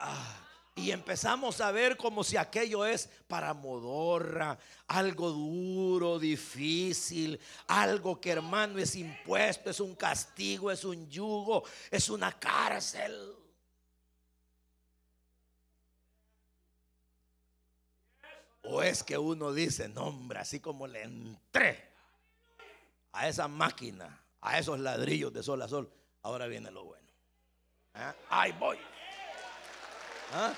[0.00, 0.40] ah,
[0.80, 8.30] y empezamos a ver como si aquello es para modorra, algo duro, difícil, algo que
[8.30, 13.34] hermano es impuesto, es un castigo, es un yugo, es una cárcel.
[18.62, 21.90] O es que uno dice, no hombre, así como le entré
[23.12, 27.08] a esa máquina, a esos ladrillos de sol a sol, ahora viene lo bueno.
[27.94, 28.12] ¿Eh?
[28.30, 28.78] Ahí voy.
[30.32, 30.54] ¿Ah?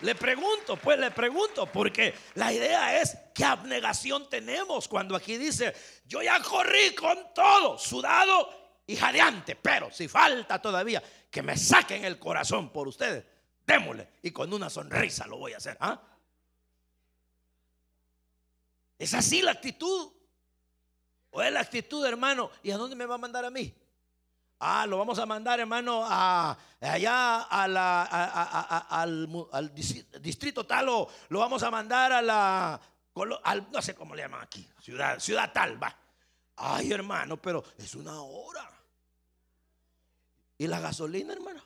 [0.00, 5.74] Le pregunto, pues le pregunto, porque la idea es qué abnegación tenemos cuando aquí dice,
[6.06, 12.04] yo ya corrí con todo, sudado y jadeante, pero si falta todavía que me saquen
[12.04, 13.24] el corazón por ustedes,
[13.66, 15.76] démosle y con una sonrisa lo voy a hacer.
[15.80, 16.00] ¿ah?
[18.98, 20.12] Es así la actitud.
[21.30, 23.74] O es la actitud, hermano, ¿y a dónde me va a mandar a mí?
[24.60, 28.02] Ah, lo vamos a mandar, hermano, a, allá a la,
[28.90, 29.72] al,
[30.20, 32.80] distrito tal o lo vamos a mandar a la,
[33.72, 35.96] no sé cómo le llaman aquí, ciudad, ciudad tal, va.
[36.56, 38.68] Ay, hermano, pero es una hora.
[40.58, 41.62] ¿Y la gasolina, hermano?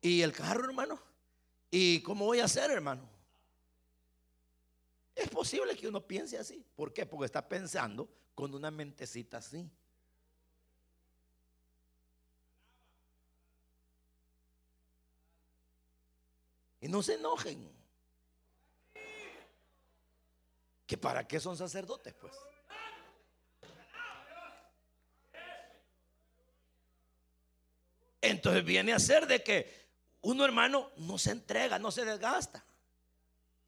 [0.00, 1.00] ¿Y el carro, hermano?
[1.72, 3.02] ¿Y cómo voy a hacer, hermano?
[5.16, 6.64] Es posible que uno piense así.
[6.76, 7.04] ¿Por qué?
[7.04, 9.68] Porque está pensando con una mentecita así.
[16.88, 17.70] No se enojen.
[20.86, 22.32] ¿Que para qué son sacerdotes, pues?
[28.20, 29.86] Entonces viene a ser de que
[30.22, 32.64] uno hermano no se entrega, no se desgasta.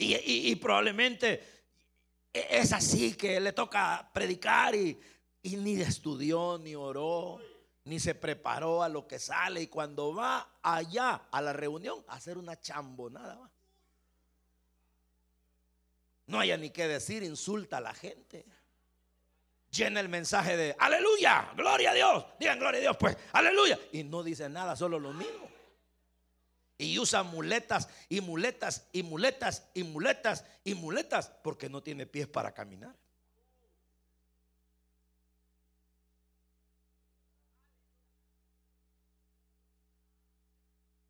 [0.00, 1.42] Y, probablemente
[2.32, 5.00] es así que le toca predicar y,
[5.42, 7.40] y ni estudió, ni oró,
[7.88, 12.16] ni se preparó a lo que sale y cuando va allá a la reunión a
[12.16, 13.50] hacer una chambonada va.
[16.26, 18.44] No haya ni qué decir, insulta a la gente.
[19.70, 22.26] Llena el mensaje de aleluya, gloria a Dios.
[22.38, 23.78] Digan gloria a Dios, pues, aleluya.
[23.92, 25.48] Y no dice nada, solo lo mismo.
[26.76, 32.28] Y usa muletas y muletas y muletas y muletas y muletas porque no tiene pies
[32.28, 32.94] para caminar.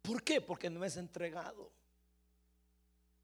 [0.08, 0.40] ¿Por qué?
[0.40, 1.70] Porque no es entregado.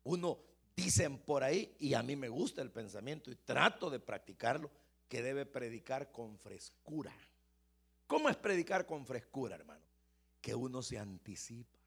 [0.03, 0.39] Uno
[0.77, 4.71] dicen por ahí, y a mí me gusta el pensamiento y trato de practicarlo,
[5.09, 7.11] que debe predicar con frescura.
[8.07, 9.81] ¿Cómo es predicar con frescura, hermano?
[10.43, 11.79] Que uno se anticipa.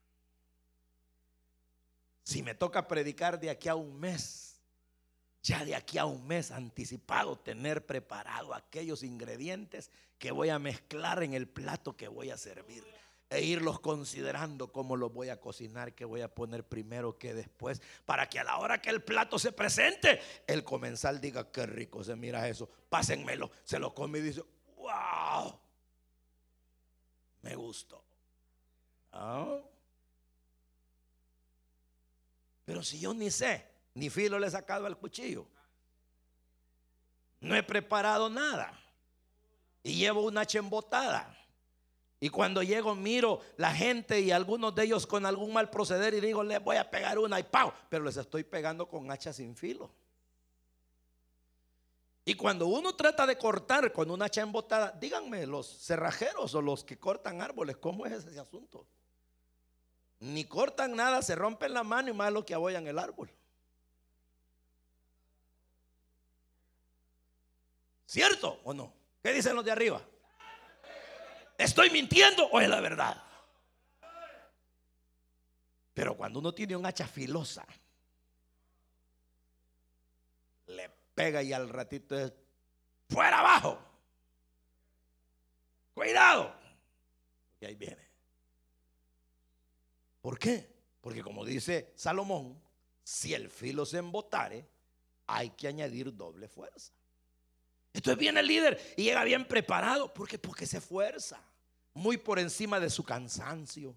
[2.24, 4.60] Si me toca predicar de aquí a un mes,
[5.44, 11.22] ya de aquí a un mes anticipado, tener preparado aquellos ingredientes que voy a mezclar
[11.22, 12.82] en el plato que voy a servir
[13.30, 17.82] e irlos considerando cómo los voy a cocinar, qué voy a poner primero, qué después,
[18.06, 22.02] para que a la hora que el plato se presente, el comensal diga, qué rico
[22.02, 24.42] se mira eso, pásenmelo, se lo come y dice,
[24.76, 25.58] wow,
[27.42, 28.02] me gustó.
[29.12, 29.58] ¿Ah?
[32.64, 35.46] Pero si yo ni sé, ni filo le he sacado al cuchillo,
[37.40, 38.78] no he preparado nada
[39.82, 41.37] y llevo una chembotada
[42.20, 46.20] y cuando llego miro la gente y algunos de ellos con algún mal proceder y
[46.20, 47.72] digo, les voy a pegar una y ¡pau!
[47.88, 49.90] Pero les estoy pegando con hacha sin filo.
[52.24, 56.82] Y cuando uno trata de cortar con una hacha embotada, díganme los cerrajeros o los
[56.82, 58.84] que cortan árboles, ¿cómo es ese asunto?
[60.20, 63.30] Ni cortan nada, se rompen la mano y más lo que abollan el árbol.
[68.06, 68.92] ¿Cierto o no?
[69.22, 70.02] ¿Qué dicen los de arriba?
[71.58, 73.20] ¿Estoy mintiendo o es la verdad?
[75.92, 77.66] Pero cuando uno tiene un hacha filosa,
[80.68, 82.32] le pega y al ratito es
[83.08, 83.80] fuera abajo.
[85.92, 86.54] Cuidado.
[87.60, 88.06] Y ahí viene.
[90.20, 90.72] ¿Por qué?
[91.00, 92.62] Porque como dice Salomón,
[93.02, 94.68] si el filo se embotare,
[95.26, 96.92] hay que añadir doble fuerza.
[97.98, 100.14] Entonces viene el líder y llega bien preparado.
[100.14, 100.38] ¿Por qué?
[100.38, 101.42] Porque se esfuerza.
[101.94, 103.92] Muy por encima de su cansancio.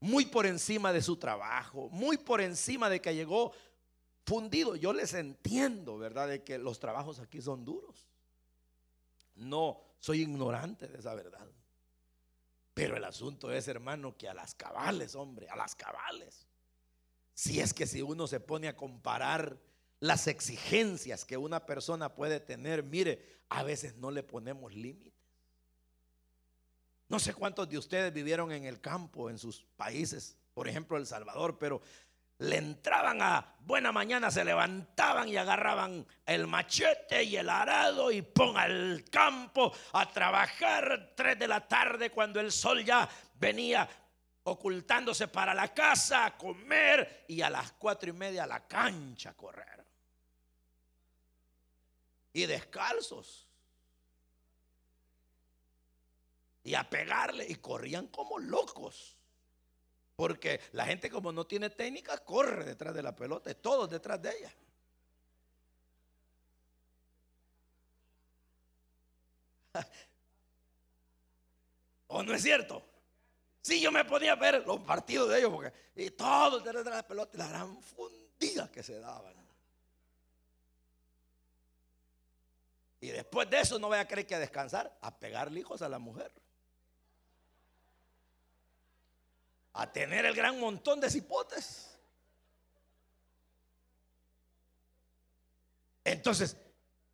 [0.00, 1.88] Muy por encima de su trabajo.
[1.90, 3.52] Muy por encima de que llegó
[4.26, 4.74] fundido.
[4.74, 6.26] Yo les entiendo, ¿verdad?
[6.26, 8.10] De que los trabajos aquí son duros.
[9.36, 11.46] No soy ignorante de esa verdad.
[12.74, 16.48] Pero el asunto es, hermano, que a las cabales, hombre, a las cabales.
[17.34, 19.56] Si es que si uno se pone a comparar
[20.04, 25.14] las exigencias que una persona puede tener, mire, a veces no le ponemos límites.
[27.08, 31.06] No sé cuántos de ustedes vivieron en el campo, en sus países, por ejemplo El
[31.06, 31.80] Salvador, pero
[32.36, 38.20] le entraban a buena mañana, se levantaban y agarraban el machete y el arado y
[38.20, 43.88] pon al campo a trabajar tres de la tarde cuando el sol ya venía
[44.42, 49.30] ocultándose para la casa a comer y a las cuatro y media a la cancha
[49.30, 49.83] a correr
[52.34, 53.48] y descalzos.
[56.64, 59.16] Y a pegarle y corrían como locos.
[60.16, 64.36] Porque la gente como no tiene técnica corre detrás de la pelota, todos detrás de
[64.36, 64.54] ella.
[72.08, 72.84] ¿O no es cierto?
[73.62, 76.90] Si yo me ponía a ver los partidos de ellos porque y todos detrás de
[76.90, 79.43] la pelota, la gran fundida que se daban.
[83.04, 85.90] Y después de eso no voy a creer que a descansar, a pegarle hijos a
[85.90, 86.32] la mujer.
[89.74, 91.98] A tener el gran montón de cipotes.
[96.02, 96.56] Entonces,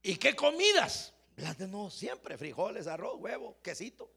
[0.00, 1.12] ¿y qué comidas?
[1.34, 4.08] Las de no, siempre, frijoles, arroz, huevo, quesito.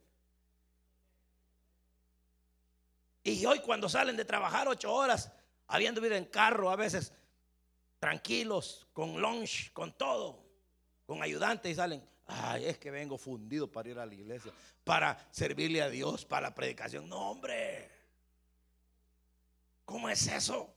[3.23, 5.31] Y hoy cuando salen de trabajar ocho horas,
[5.65, 7.13] habiendo vivido en carro, a veces
[7.97, 10.42] tranquilos, con lunch, con todo,
[11.05, 12.03] con ayudantes y salen.
[12.25, 14.51] Ay, es que vengo fundido para ir a la iglesia,
[14.83, 17.07] para servirle a Dios, para la predicación.
[17.09, 17.91] No, hombre.
[19.85, 20.73] ¿Cómo es eso?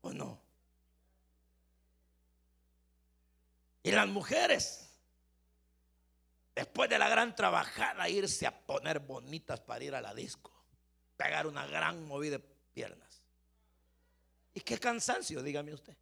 [0.00, 0.40] ¿O no?
[3.84, 4.96] Y las mujeres,
[6.54, 10.52] después de la gran trabajada, irse a poner bonitas para ir a la disco,
[11.16, 13.11] pegar una gran movida de piernas.
[14.54, 15.96] Y qué cansancio, dígame usted.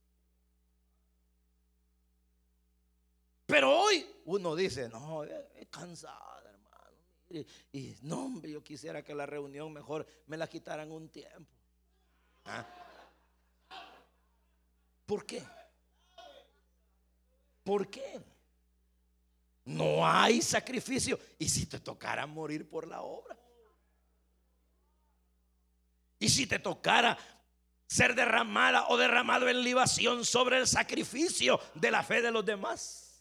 [3.47, 7.47] Pero hoy uno dice, no, es cansada, hermano.
[7.73, 11.51] Y, no, hombre, yo quisiera que la reunión mejor me la quitaran un tiempo.
[12.45, 12.67] ¿Ah?
[15.05, 15.43] ¿Por qué?
[17.65, 18.21] ¿Por qué?
[19.65, 21.19] No hay sacrificio.
[21.39, 23.37] ¿Y si te tocara morir por la obra?
[26.21, 27.19] ¿Y si te tocara
[27.91, 33.21] ser derramada o derramado en libación sobre el sacrificio de la fe de los demás.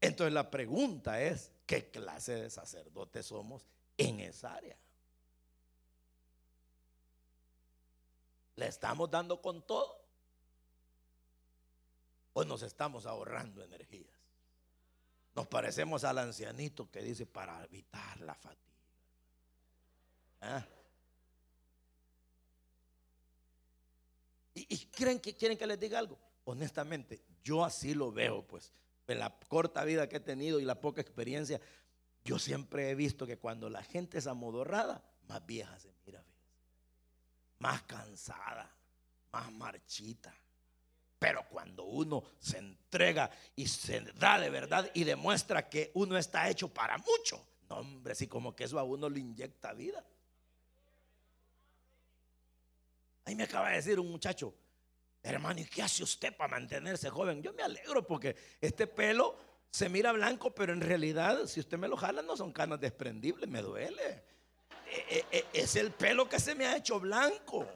[0.00, 3.68] Entonces la pregunta es, ¿qué clase de sacerdotes somos
[3.98, 4.78] en esa área?
[8.56, 10.02] ¿Le estamos dando con todo?
[12.32, 14.18] ¿O nos estamos ahorrando energías?
[15.34, 18.72] Nos parecemos al ancianito que dice para evitar la fatiga.
[20.40, 20.66] ¿Ah?
[24.68, 26.18] ¿Y, quieren, que, quieren que les diga algo?
[26.44, 28.72] Honestamente, yo así lo veo, pues,
[29.06, 31.60] en la corta vida que he tenido y la poca experiencia,
[32.24, 36.24] yo siempre he visto que cuando la gente es amodorrada, más vieja se mira,
[37.58, 38.70] más cansada,
[39.32, 40.34] más marchita.
[41.18, 46.48] Pero cuando uno se entrega y se da de verdad y demuestra que uno está
[46.48, 50.04] hecho para mucho, no, hombre, si como que eso a uno le inyecta vida.
[53.28, 54.54] Ahí me acaba de decir un muchacho,
[55.22, 57.42] hermano, ¿y qué hace usted para mantenerse joven?
[57.42, 59.36] Yo me alegro porque este pelo
[59.70, 63.46] se mira blanco, pero en realidad, si usted me lo jala, no son canas desprendibles,
[63.46, 64.24] me duele.
[64.86, 67.68] E, e, e, es el pelo que se me ha hecho blanco.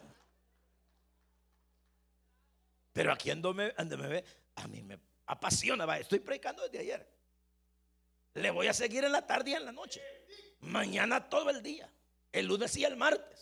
[2.94, 4.24] Pero aquí ando me, me ve,
[4.54, 7.06] a mí me apasiona, estoy predicando desde ayer.
[8.32, 10.00] Le voy a seguir en la tarde y en la noche.
[10.60, 11.92] Mañana todo el día.
[12.32, 13.41] El lunes y el martes.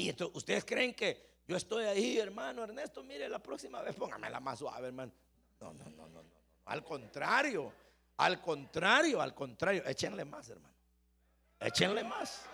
[0.00, 4.40] Y entonces, ustedes creen que yo estoy ahí, hermano Ernesto, mire, la próxima vez póngamela
[4.40, 5.12] más suave, hermano.
[5.60, 6.30] No, no, no, no, no.
[6.64, 7.70] Al contrario,
[8.16, 9.84] al contrario, al contrario.
[9.84, 10.74] Échenle más, hermano.
[11.60, 12.46] Échenle más.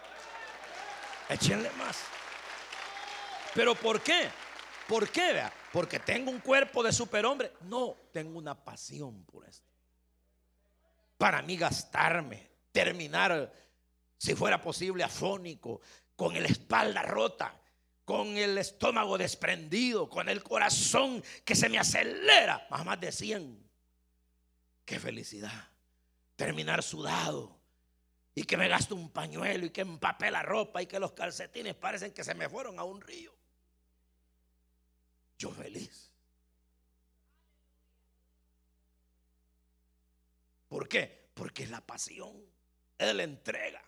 [1.29, 1.99] Échenle más.
[3.55, 4.29] Pero ¿por qué?
[4.89, 5.35] ¿Por qué?
[5.35, 5.53] Vea?
[5.73, 7.53] Porque tengo un cuerpo de superhombre.
[7.63, 9.71] No, tengo una pasión por esto.
[11.17, 13.53] Para mí gastarme, terminar,
[14.17, 15.81] si fuera posible, afónico,
[16.17, 17.61] con la espalda rota,
[18.05, 23.71] con el estómago desprendido, con el corazón que se me acelera, más más de 100.
[24.85, 25.69] Qué felicidad.
[26.37, 27.59] Terminar sudado
[28.35, 31.75] y que me gasto un pañuelo y que empape la ropa y que los calcetines
[31.75, 33.37] parecen que se me fueron a un río
[35.39, 36.11] yo feliz.
[40.69, 41.31] ¿Por qué?
[41.35, 42.33] Porque es la pasión,
[42.99, 43.83] es la entrega.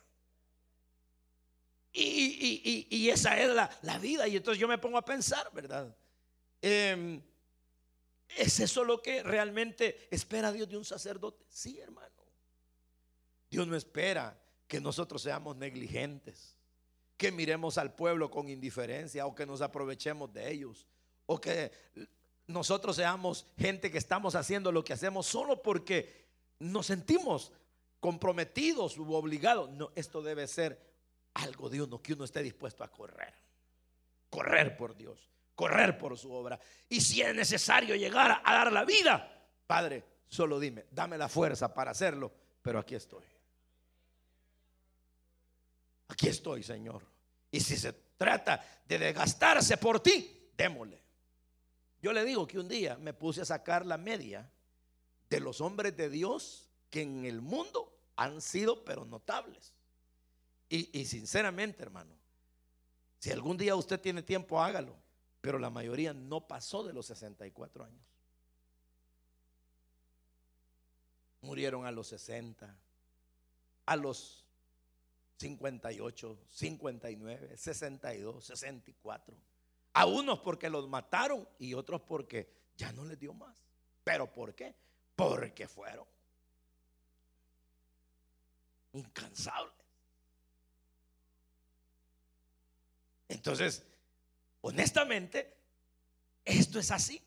[2.01, 3.51] Y, esa es
[3.82, 4.28] la, vida.
[4.28, 5.94] Y entonces yo me pongo a pensar, ¿verdad?
[6.62, 7.20] Em,
[8.36, 11.44] ¿Es eso lo que realmente espera Dios de un sacerdote?
[11.49, 12.09] Sí, hermano.
[13.51, 16.57] Dios no espera que nosotros seamos negligentes,
[17.16, 20.86] que miremos al pueblo con indiferencia o que nos aprovechemos de ellos
[21.26, 21.72] o que
[22.46, 26.28] nosotros seamos gente que estamos haciendo lo que hacemos solo porque
[26.59, 27.53] nos sentimos
[28.01, 29.70] comprometidos u obligados.
[29.70, 30.88] No, esto debe ser
[31.35, 33.35] algo de uno que uno esté dispuesto a correr.
[34.31, 36.59] Correr por Dios, correr por su obra.
[36.89, 41.72] Y si es necesario llegar a dar la vida, Padre, solo dime, dame la fuerza
[41.72, 43.24] para hacerlo, pero aquí estoy.
[46.09, 47.03] Aquí estoy, Señor.
[47.51, 51.01] Y si se trata de desgastarse por ti, démosle.
[52.01, 54.51] Yo le digo que un día me puse a sacar la media
[55.29, 59.74] de los hombres de Dios que en el mundo han sido pero notables.
[60.71, 62.14] Y, sinceramente, hermano,
[63.19, 64.97] si algún día usted tiene tiempo, hágalo.
[65.41, 68.05] Pero la mayoría no pasó de los 64 años.
[71.41, 72.77] Murieron a los 60,
[73.87, 74.45] a los
[75.39, 79.37] 58, 59, 62, 64.
[79.95, 83.57] A unos porque los mataron y otros porque ya no les dio más.
[84.05, 84.75] ¿Pero por qué?
[85.16, 86.07] Porque fueron
[88.93, 89.75] incansables.
[93.29, 93.85] Entonces,
[94.62, 95.55] honestamente,
[96.45, 97.22] esto es así.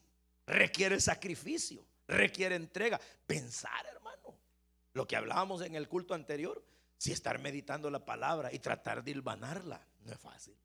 [0.47, 2.99] Requiere sacrificio, requiere entrega.
[3.27, 4.35] Pensar, hermano.
[4.93, 6.63] Lo que hablábamos en el culto anterior,
[6.97, 10.55] si estar meditando la palabra y tratar de hilvanarla, no es fácil.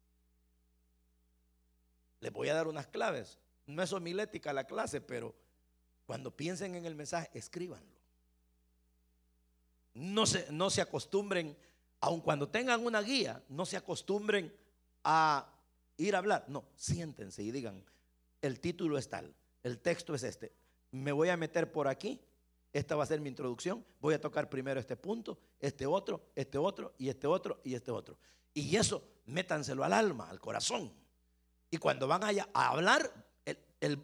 [2.21, 3.39] Les voy a dar unas claves.
[3.67, 5.35] No es homilética la clase, pero
[6.07, 7.97] cuando piensen en el mensaje, escríbanlo.
[9.95, 11.57] No se, no se acostumbren,
[12.01, 14.55] aun cuando tengan una guía, no se acostumbren
[15.07, 15.49] a
[15.97, 16.45] ir a hablar.
[16.49, 17.83] No, siéntense y digan,
[18.43, 19.33] el título es tal,
[19.63, 20.53] el texto es este.
[20.91, 22.21] Me voy a meter por aquí,
[22.73, 26.59] esta va a ser mi introducción, voy a tocar primero este punto, este otro, este
[26.59, 28.19] otro y este otro y este otro.
[28.53, 30.93] Y eso, métanselo al alma, al corazón.
[31.71, 33.13] Y cuando van allá a hablar,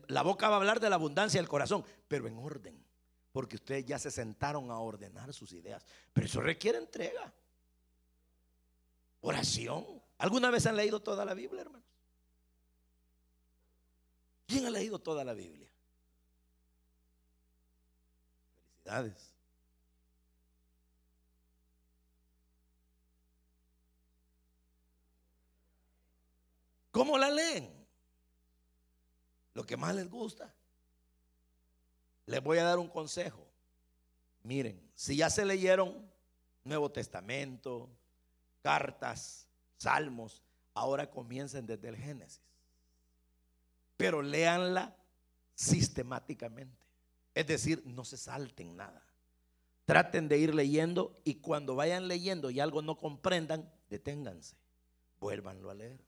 [0.08, 2.84] la boca va a hablar de la abundancia del corazón, pero en orden.
[3.32, 5.86] Porque ustedes ya se sentaron a ordenar sus ideas.
[6.12, 7.32] Pero eso requiere entrega.
[9.22, 10.01] Oración.
[10.22, 11.84] ¿Alguna vez han leído toda la Biblia, hermanos?
[14.46, 15.68] ¿Quién ha leído toda la Biblia?
[18.84, 19.34] Felicidades.
[26.92, 27.84] ¿Cómo la leen?
[29.54, 30.54] Lo que más les gusta.
[32.26, 33.44] Les voy a dar un consejo.
[34.44, 36.08] Miren, si ya se leyeron
[36.62, 37.90] Nuevo Testamento,
[38.62, 39.48] cartas,
[39.82, 40.42] salmos,
[40.74, 42.40] ahora comiencen desde el Génesis.
[43.96, 44.96] pero léanla
[45.54, 46.84] sistemáticamente.
[47.34, 49.00] Es decir, no se salten nada.
[49.84, 54.56] Traten de ir leyendo y cuando vayan leyendo y algo no comprendan, deténganse.
[55.20, 56.00] Vuélvanlo a leer.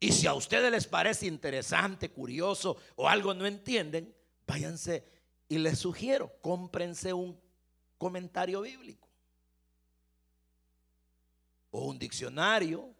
[0.00, 4.12] Y si a ustedes les parece interesante, curioso o algo no entienden,
[4.48, 5.04] váyanse
[5.48, 7.40] y les sugiero, cómprense un
[7.96, 9.03] comentario bíblico
[11.74, 12.94] o un diccionario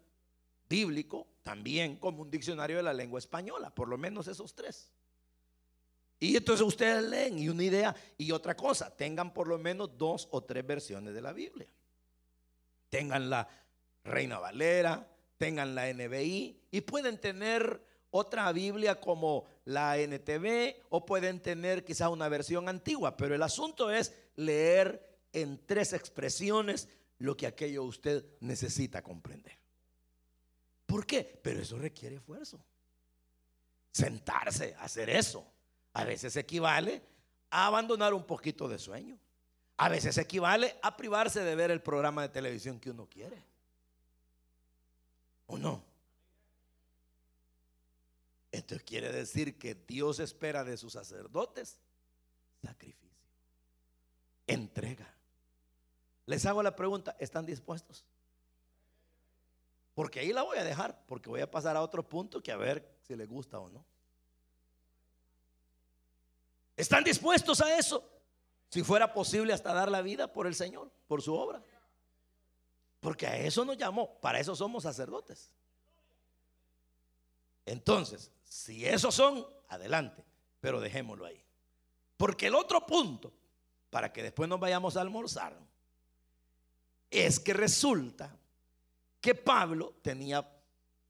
[0.67, 4.91] bíblico, también como un diccionario de la lengua española, por lo menos esos tres.
[6.19, 10.27] Y entonces ustedes leen y una idea y otra cosa, tengan por lo menos dos
[10.31, 11.69] o tres versiones de la Biblia.
[12.89, 13.47] Tengan la
[14.03, 15.07] Reina Valera,
[15.37, 22.09] tengan la NBI y pueden tener otra Biblia como la NTV o pueden tener quizás
[22.09, 28.25] una versión antigua, pero el asunto es leer en tres expresiones lo que aquello usted
[28.41, 29.57] necesita comprender.
[30.85, 31.39] ¿Por qué?
[31.43, 32.63] Pero eso requiere esfuerzo.
[33.91, 35.45] Sentarse, hacer eso.
[35.93, 37.01] A veces equivale
[37.49, 39.17] a abandonar un poquito de sueño.
[39.77, 43.43] A veces equivale a privarse de ver el programa de televisión que uno quiere.
[45.47, 45.83] ¿O no?
[48.51, 51.79] Esto quiere decir que Dios espera de sus sacerdotes
[52.65, 53.19] sacrificio,
[54.47, 55.14] entrega.
[56.25, 58.05] Les hago la pregunta, ¿están dispuestos?
[59.93, 62.57] Porque ahí la voy a dejar, porque voy a pasar a otro punto que a
[62.57, 63.85] ver si les gusta o no.
[66.75, 68.03] ¿Están dispuestos a eso?
[68.69, 71.63] Si fuera posible hasta dar la vida por el Señor, por su obra.
[72.99, 75.51] Porque a eso nos llamó, para eso somos sacerdotes.
[77.65, 80.25] Entonces, si esos son, adelante,
[80.59, 81.41] pero dejémoslo ahí.
[82.17, 83.31] Porque el otro punto,
[83.89, 85.57] para que después nos vayamos a almorzar,
[87.15, 88.37] es que resulta
[89.21, 90.47] que Pablo tenía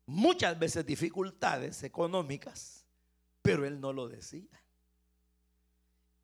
[0.06, 2.86] muchas veces dificultades económicas,
[3.42, 4.62] pero él no lo decía.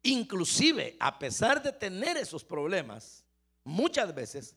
[0.03, 3.23] Inclusive, a pesar de tener esos problemas,
[3.63, 4.55] muchas veces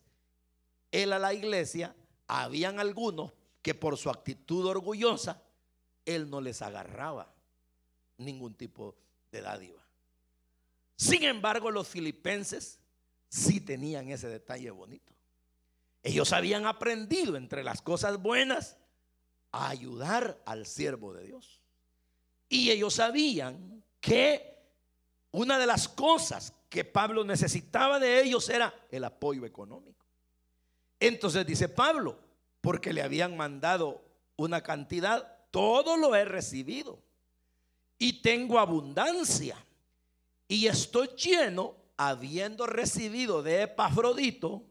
[0.91, 1.95] él a la iglesia,
[2.27, 5.41] habían algunos que por su actitud orgullosa,
[6.05, 7.33] él no les agarraba
[8.17, 8.95] ningún tipo
[9.31, 9.83] de dádiva.
[10.95, 12.79] Sin embargo, los filipenses
[13.27, 15.14] sí tenían ese detalle bonito.
[16.05, 18.77] Ellos habían aprendido entre las cosas buenas
[19.51, 21.63] a ayudar al siervo de Dios.
[22.47, 24.55] Y ellos sabían que
[25.31, 30.05] una de las cosas que Pablo necesitaba de ellos era el apoyo económico.
[30.99, 32.19] Entonces dice Pablo,
[32.61, 36.99] porque le habían mandado una cantidad, todo lo he recibido
[37.97, 39.57] y tengo abundancia
[40.47, 44.67] y estoy lleno habiendo recibido de Epafrodito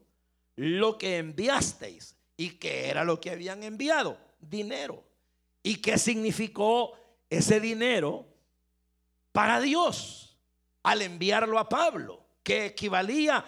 [0.55, 2.15] lo que enviasteis.
[2.37, 4.17] ¿Y que era lo que habían enviado?
[4.39, 5.03] Dinero.
[5.63, 6.93] ¿Y qué significó
[7.29, 8.27] ese dinero
[9.31, 10.37] para Dios
[10.83, 12.25] al enviarlo a Pablo?
[12.43, 13.45] Que equivalía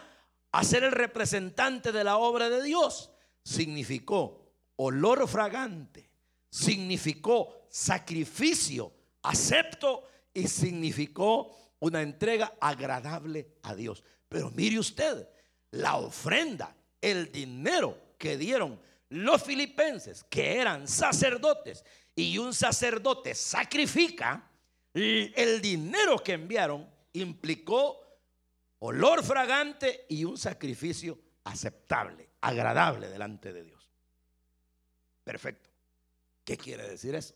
[0.52, 3.12] a ser el representante de la obra de Dios.
[3.44, 4.46] Significó
[4.78, 6.10] olor fragante,
[6.50, 8.94] significó sacrificio
[9.28, 10.04] acepto
[10.34, 14.04] y significó una entrega agradable a Dios.
[14.30, 15.28] Pero mire usted,
[15.72, 18.80] la ofrenda, el dinero que dieron
[19.10, 21.86] los filipenses, que eran sacerdotes,
[22.16, 24.50] y un sacerdote sacrifica,
[24.94, 28.02] el dinero que enviaron implicó
[28.80, 33.90] olor fragante y un sacrificio aceptable, agradable delante de Dios.
[35.24, 35.70] Perfecto.
[36.44, 37.36] ¿Qué quiere decir eso?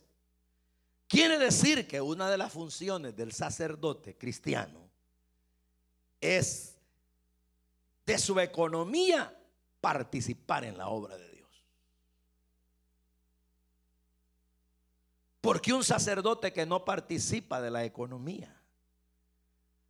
[1.06, 4.88] Quiere decir que una de las funciones del sacerdote cristiano
[6.20, 6.78] es
[8.06, 9.38] de su economía
[9.82, 11.50] participar en la obra de Dios.
[15.42, 18.58] Porque un sacerdote que no participa de la economía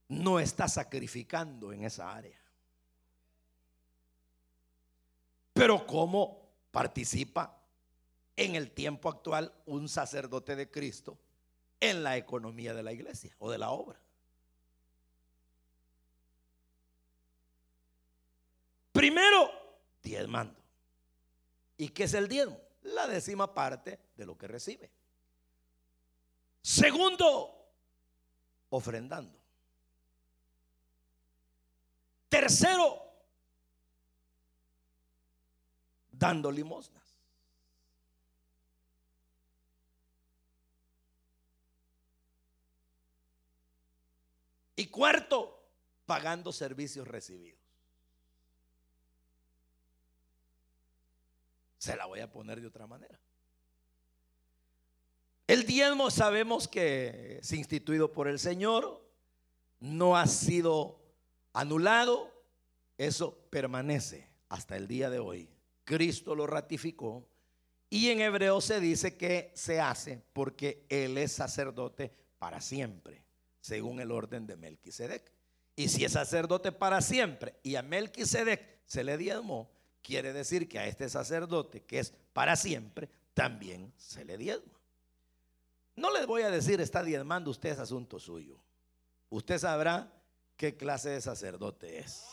[0.09, 2.41] no está sacrificando en esa área.
[5.53, 7.63] Pero ¿cómo participa
[8.37, 11.19] en el tiempo actual un sacerdote de Cristo
[11.81, 14.01] en la economía de la iglesia o de la obra.
[18.93, 19.51] Primero,
[20.03, 20.61] diezmando.
[21.77, 22.61] ¿Y qué es el diezmo?
[22.83, 24.91] La décima parte de lo que recibe.
[26.61, 27.73] Segundo,
[28.71, 29.39] ofrendando.
[32.29, 33.03] Tercero,
[36.11, 37.03] dando limosna.
[44.75, 45.63] Y cuarto,
[46.07, 47.62] pagando servicios recibidos.
[51.83, 53.19] Se la voy a poner de otra manera.
[55.49, 59.05] El diezmo sabemos que es instituido por el Señor,
[59.81, 61.03] no ha sido
[61.53, 62.33] anulado,
[62.99, 65.51] eso permanece hasta el día de hoy.
[65.83, 67.27] Cristo lo ratificó
[67.91, 73.25] y en hebreo se dice que se hace porque Él es sacerdote para siempre,
[73.61, 75.33] según el orden de Melquisedec.
[75.75, 80.79] Y si es sacerdote para siempre y a Melquisedec se le diezmó, quiere decir que
[80.79, 84.79] a este sacerdote que es para siempre también se le diezma.
[85.95, 88.59] No les voy a decir está diezmando usted es asunto suyo.
[89.31, 90.13] Usted sabrá
[90.57, 92.25] qué clase de sacerdote es.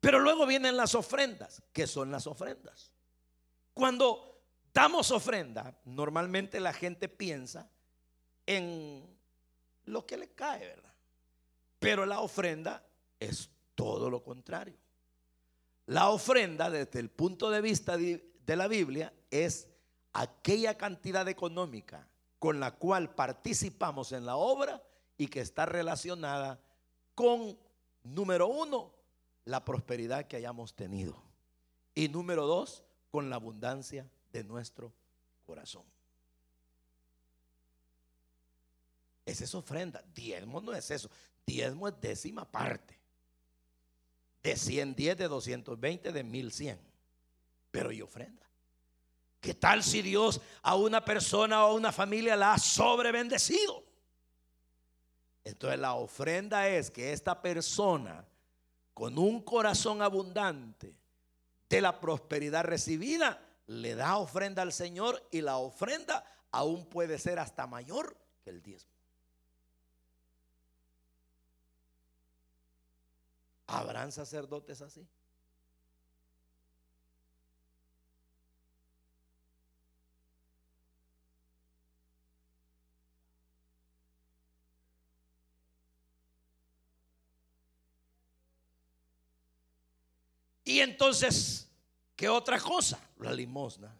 [0.00, 1.62] Pero luego vienen las ofrendas.
[1.72, 2.92] ¿Qué son las ofrendas?
[3.74, 4.40] Cuando
[4.72, 7.68] damos ofrenda, normalmente la gente piensa
[8.46, 9.04] en
[9.86, 10.94] lo que le cae, ¿verdad?
[11.78, 12.86] Pero la ofrenda
[13.18, 14.85] es todo lo contrario.
[15.86, 19.68] La ofrenda, desde el punto de vista de la Biblia, es
[20.12, 22.08] aquella cantidad económica
[22.38, 24.82] con la cual participamos en la obra
[25.16, 26.60] y que está relacionada
[27.14, 27.58] con,
[28.02, 28.92] número uno,
[29.44, 31.22] la prosperidad que hayamos tenido.
[31.94, 34.92] Y número dos, con la abundancia de nuestro
[35.46, 35.84] corazón.
[39.24, 40.04] Esa es ofrenda.
[40.14, 41.10] Diezmo no es eso.
[41.46, 42.95] Diezmo es décima parte.
[44.46, 46.78] De 110, de 220, de 1100.
[47.72, 48.48] Pero y ofrenda.
[49.40, 53.82] ¿Qué tal si Dios a una persona o a una familia la ha sobrebendecido?
[55.42, 58.24] Entonces la ofrenda es que esta persona
[58.94, 60.96] con un corazón abundante
[61.68, 67.40] de la prosperidad recibida le da ofrenda al Señor y la ofrenda aún puede ser
[67.40, 68.95] hasta mayor que el diezmo.
[73.66, 75.06] ¿Habrán sacerdotes así?
[90.66, 91.68] Y entonces,
[92.16, 92.98] ¿qué otra cosa?
[93.20, 93.94] La limosna.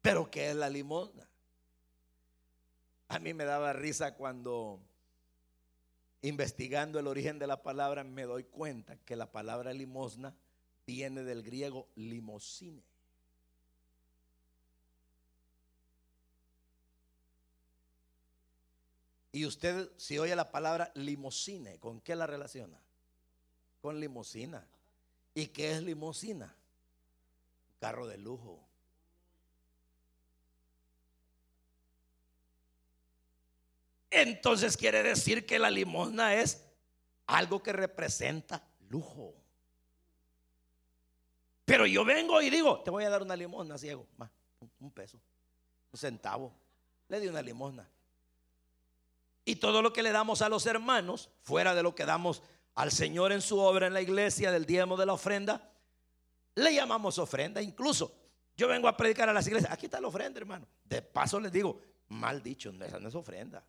[0.00, 1.28] ¿Pero qué es la limosna?
[3.08, 4.80] A mí me daba risa cuando
[6.22, 10.34] investigando el origen de la palabra me doy cuenta que la palabra limosna
[10.86, 12.82] viene del griego limosine.
[19.32, 22.80] Y usted, si oye la palabra limosine, ¿con qué la relaciona?
[23.80, 24.66] Con limosina.
[25.34, 26.52] ¿Y qué es limosina?
[27.78, 28.69] Carro de lujo.
[34.10, 36.66] Entonces quiere decir que la limosna es
[37.26, 39.34] algo que representa lujo.
[41.64, 44.30] Pero yo vengo y digo, te voy a dar una limosna, ciego, más,
[44.80, 45.20] un peso,
[45.92, 46.52] un centavo.
[47.08, 47.88] Le di una limosna.
[49.44, 52.42] Y todo lo que le damos a los hermanos, fuera de lo que damos
[52.74, 55.70] al Señor en su obra en la iglesia del diezmo de la ofrenda,
[56.56, 57.62] le llamamos ofrenda.
[57.62, 58.12] Incluso
[58.56, 60.66] yo vengo a predicar a las iglesias, aquí está la ofrenda, hermano.
[60.84, 63.64] De paso les digo, mal dicho, esa no es ofrenda.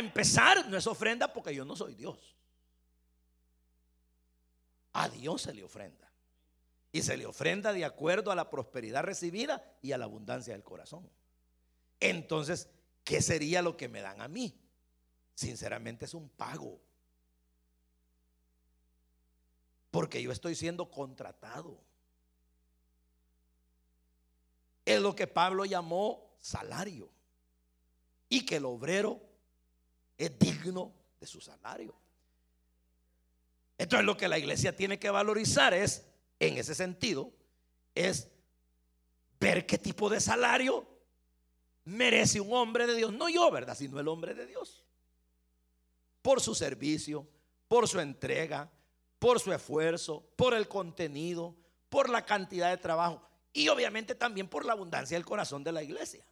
[0.00, 2.36] Empezar, no es ofrenda porque yo no soy Dios.
[4.92, 6.10] A Dios se le ofrenda.
[6.92, 10.64] Y se le ofrenda de acuerdo a la prosperidad recibida y a la abundancia del
[10.64, 11.08] corazón.
[12.00, 12.68] Entonces,
[13.04, 14.60] ¿qué sería lo que me dan a mí?
[15.40, 16.78] sinceramente es un pago.
[19.90, 21.80] Porque yo estoy siendo contratado.
[24.84, 27.10] Es lo que Pablo llamó salario.
[28.28, 29.20] Y que el obrero
[30.24, 31.94] es digno de su salario.
[33.78, 36.06] Entonces lo que la iglesia tiene que valorizar es,
[36.38, 37.32] en ese sentido,
[37.94, 38.28] es
[39.38, 40.86] ver qué tipo de salario
[41.84, 43.12] merece un hombre de Dios.
[43.12, 43.74] No yo, ¿verdad?
[43.74, 44.84] Sino el hombre de Dios
[46.22, 47.26] por su servicio,
[47.66, 48.70] por su entrega,
[49.18, 51.56] por su esfuerzo, por el contenido,
[51.88, 55.82] por la cantidad de trabajo y obviamente también por la abundancia del corazón de la
[55.82, 56.24] iglesia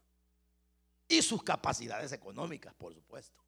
[1.09, 3.47] y sus capacidades económicas, por supuesto.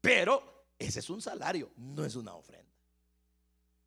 [0.00, 2.68] Pero ese es un salario, no es una ofrenda.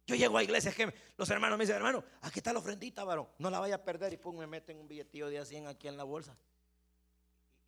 [0.05, 3.28] Yo llego a iglesias que los hermanos me dicen, hermano, aquí está la ofrendita, varón,
[3.38, 5.88] no la vaya a perder y pum, me meten un billetillo de a 100 aquí
[5.88, 6.36] en la bolsa.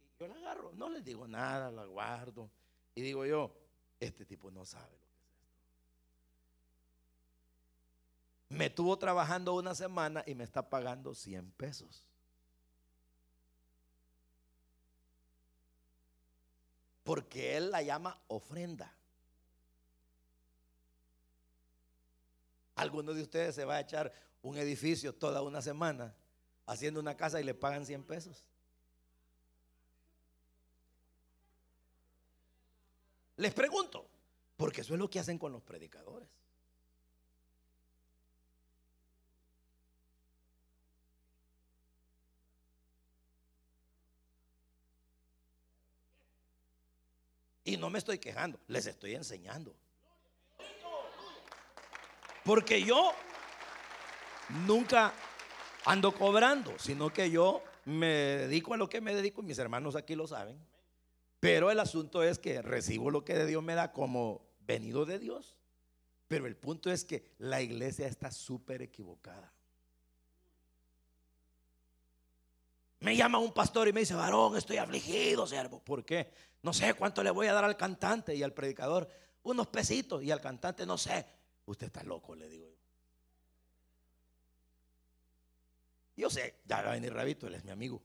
[0.01, 2.49] Y yo la agarro, no les digo nada, la guardo.
[2.95, 3.55] Y digo yo,
[3.99, 5.53] este tipo no sabe lo que es esto.
[8.49, 12.05] Me tuvo trabajando una semana y me está pagando 100 pesos.
[17.03, 18.93] Porque él la llama ofrenda.
[22.75, 26.15] Alguno de ustedes se va a echar un edificio toda una semana
[26.65, 28.47] haciendo una casa y le pagan 100 pesos.
[33.37, 34.07] Les pregunto,
[34.57, 36.29] porque eso es lo que hacen con los predicadores.
[47.63, 49.75] Y no me estoy quejando, les estoy enseñando.
[52.43, 53.13] Porque yo
[54.67, 55.13] nunca
[55.85, 59.95] ando cobrando, sino que yo me dedico a lo que me dedico y mis hermanos
[59.95, 60.57] aquí lo saben.
[61.39, 65.19] Pero el asunto es que recibo lo que de Dios me da como venido de
[65.19, 65.57] Dios.
[66.27, 69.53] Pero el punto es que la iglesia está súper equivocada.
[73.03, 75.79] Me llama un pastor y me dice, varón, estoy afligido, siervo.
[75.79, 76.31] ¿Por qué?
[76.61, 79.09] No sé cuánto le voy a dar al cantante y al predicador.
[79.43, 81.25] Unos pesitos y al cantante no sé.
[81.65, 82.77] Usted está loco, le digo yo.
[86.15, 88.01] Yo sé, ya va a venir Rabito, él es mi amigo.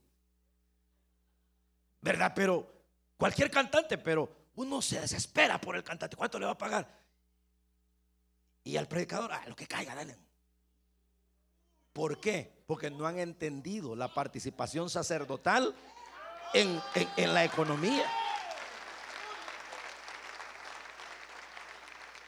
[2.00, 2.32] ¿Verdad?
[2.34, 2.68] Pero
[3.16, 6.16] cualquier cantante, pero uno se desespera por el cantante.
[6.16, 6.92] ¿Cuánto le va a pagar?
[8.64, 10.18] Y al predicador, ah, lo que caiga, dale.
[11.92, 12.57] ¿Por qué?
[12.68, 15.74] Porque no han entendido la participación sacerdotal
[16.52, 16.80] en,
[17.16, 18.04] en la economía.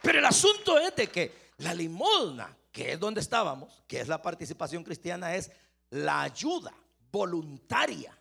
[0.00, 4.22] Pero el asunto es de que la limosna, que es donde estábamos, que es la
[4.22, 5.50] participación cristiana, es
[5.90, 6.72] la ayuda
[7.12, 8.16] voluntaria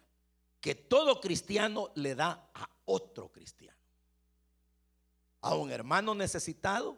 [0.60, 3.78] que todo cristiano le da a otro cristiano.
[5.40, 6.98] A un hermano necesitado,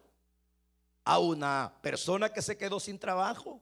[1.04, 3.62] a una persona que se quedó sin trabajo.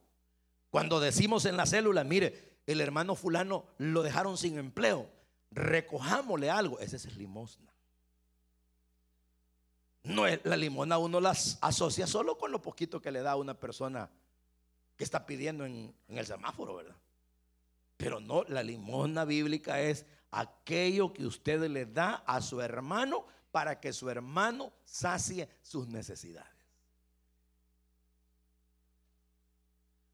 [0.70, 5.10] Cuando decimos en la célula, mire, el hermano fulano lo dejaron sin empleo,
[5.52, 7.74] recojámosle algo, ese es limosna.
[10.04, 13.36] No es la limosna uno las asocia solo con lo poquito que le da a
[13.36, 14.10] una persona
[14.96, 16.96] que está pidiendo en, en el semáforo, ¿verdad?
[17.98, 23.80] Pero no, la limosna bíblica es aquello que usted le da a su hermano para
[23.80, 26.59] que su hermano sacie sus necesidades.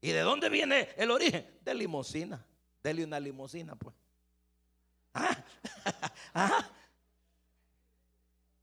[0.06, 1.58] ¿Y de dónde viene el origen?
[1.64, 2.46] De limosina.
[2.80, 3.92] Dele una limosina, pues.
[5.12, 5.44] Ah,
[6.34, 6.70] ah.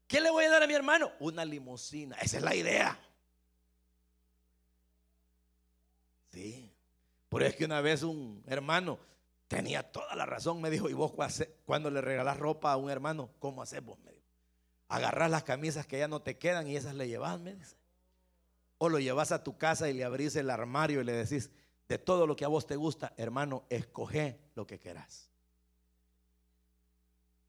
[0.07, 1.11] ¿Qué le voy a dar a mi hermano?
[1.19, 2.15] Una limosina.
[2.21, 2.97] Esa es la idea.
[6.31, 6.73] Sí.
[7.27, 8.97] Por eso es que una vez un hermano
[9.49, 11.11] tenía toda la razón, me dijo, ¿y vos
[11.65, 13.99] cuando le regalás ropa a un hermano, cómo haces vos?
[13.99, 14.27] Me dijo,
[14.87, 17.82] agarrás las camisas que ya no te quedan y esas le llevas, me dice.
[18.83, 21.49] O lo llevas a tu casa y le abrís el armario y le decís,
[21.87, 25.29] de todo lo que a vos te gusta, hermano, escoge lo que querás.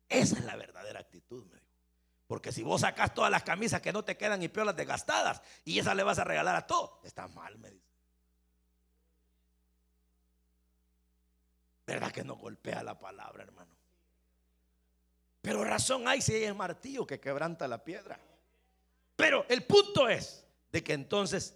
[0.09, 1.73] Esa es la verdadera actitud, me dijo.
[2.29, 5.43] Porque si vos sacás todas las camisas que no te quedan y peor las desgastadas
[5.65, 7.91] y esas le vas a regalar a todo, está mal, me dice.
[11.85, 13.75] ¿Verdad que no golpea la palabra, hermano?
[15.43, 18.21] Pero razón hay si es martillo que quebranta la piedra.
[19.17, 20.44] Pero el punto es
[20.75, 21.55] de que entonces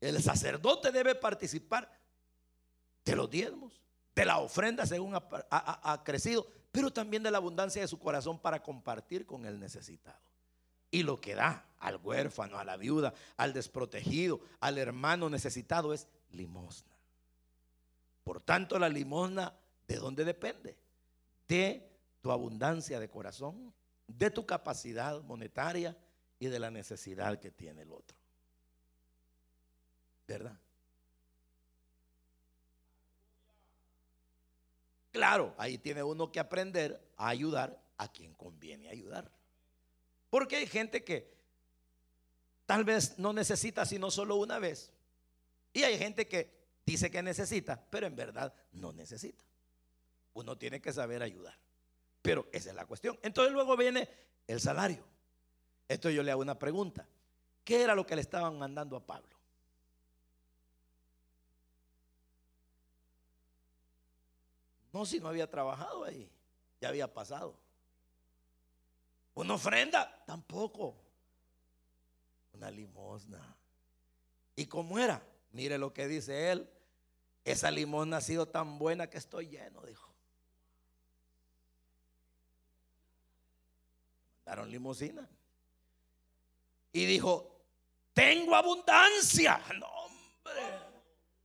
[0.00, 1.88] el sacerdote debe participar
[3.04, 3.80] de los diezmos,
[4.16, 5.22] de la ofrenda según ha,
[5.92, 10.18] ha, crecido, pero también de la abundancia de su corazón para compartir con el necesitado.
[10.90, 16.08] Y lo que da al huérfano, a la viuda, al desprotegido, al hermano necesitado es
[16.32, 16.98] limosna.
[18.24, 19.54] Por tanto, la limosna,
[19.86, 20.76] ¿de dónde depende?
[21.46, 21.88] De
[22.20, 23.72] tu abundancia de corazón,
[24.08, 25.96] de tu capacidad monetaria
[26.40, 28.17] y de la necesidad que tiene el otro.
[30.28, 30.56] ¿Verdad?
[35.10, 39.28] Claro, ahí tiene uno que aprender a ayudar a quien conviene ayudar.
[40.30, 41.34] Porque hay gente que
[42.66, 44.92] tal vez no necesita sino solo una vez.
[45.72, 46.52] Y hay gente que
[46.84, 49.44] dice que necesita, pero en verdad no necesita.
[50.34, 51.58] Uno tiene que saber ayudar.
[52.20, 53.18] Pero esa es la cuestión.
[53.22, 54.08] Entonces luego viene
[54.46, 55.02] el salario.
[55.88, 57.08] Esto yo le hago una pregunta.
[57.64, 59.37] ¿Qué era lo que le estaban mandando a Pablo?
[64.98, 66.28] No, si no había trabajado ahí,
[66.80, 67.56] ya había pasado.
[69.32, 70.24] ¿Una ofrenda?
[70.26, 70.96] Tampoco.
[72.52, 73.56] Una limosna.
[74.56, 75.24] ¿Y cómo era?
[75.52, 76.68] Mire lo que dice él.
[77.44, 80.12] Esa limosna ha sido tan buena que estoy lleno, dijo.
[84.38, 85.28] Mandaron limosina.
[86.90, 87.62] Y dijo,
[88.12, 89.62] tengo abundancia.
[89.78, 90.62] No, hombre.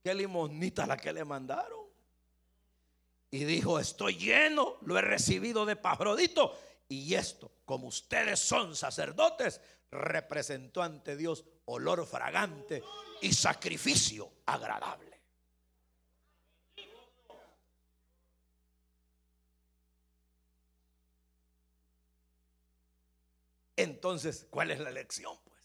[0.02, 1.83] Qué limosnita la que le mandaron
[3.34, 6.56] y dijo, estoy lleno, lo he recibido de Pafrodito.
[6.86, 9.60] Y esto, como ustedes son sacerdotes,
[9.90, 12.80] representó ante Dios olor fragante
[13.22, 15.20] y sacrificio agradable.
[23.74, 25.36] Entonces, ¿cuál es la lección?
[25.42, 25.60] Pues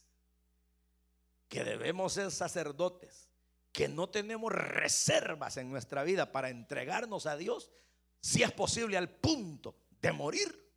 [1.47, 3.28] que debemos ser sacerdotes
[3.71, 7.71] que no tenemos reservas en nuestra vida para entregarnos a Dios,
[8.19, 10.69] si es posible al punto de morir,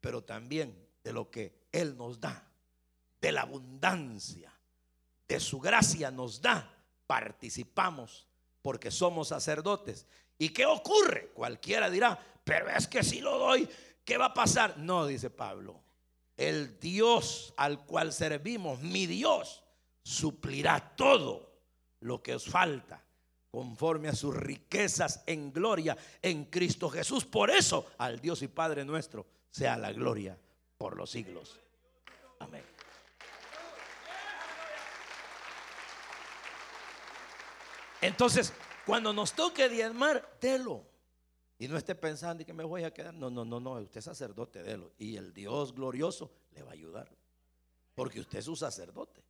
[0.00, 2.50] pero también de lo que Él nos da,
[3.20, 4.52] de la abundancia,
[5.28, 6.74] de su gracia nos da,
[7.06, 8.26] participamos
[8.62, 10.06] porque somos sacerdotes.
[10.38, 11.30] ¿Y qué ocurre?
[11.34, 13.68] Cualquiera dirá, pero es que si lo doy,
[14.04, 14.78] ¿qué va a pasar?
[14.78, 15.82] No, dice Pablo,
[16.36, 19.62] el Dios al cual servimos, mi Dios,
[20.02, 21.53] suplirá todo
[22.04, 23.02] lo que os falta
[23.50, 27.24] conforme a sus riquezas en gloria en Cristo Jesús.
[27.24, 30.38] Por eso al Dios y Padre nuestro sea la gloria
[30.76, 31.58] por los siglos.
[32.40, 32.62] Amén.
[38.02, 38.52] Entonces,
[38.84, 40.84] cuando nos toque diezmar, délo.
[41.58, 43.14] Y no esté pensando que me voy a quedar.
[43.14, 43.74] No, no, no, no.
[43.74, 44.92] Usted es sacerdote, délo.
[44.98, 47.08] Y el Dios glorioso le va a ayudar.
[47.94, 49.24] Porque usted es su sacerdote.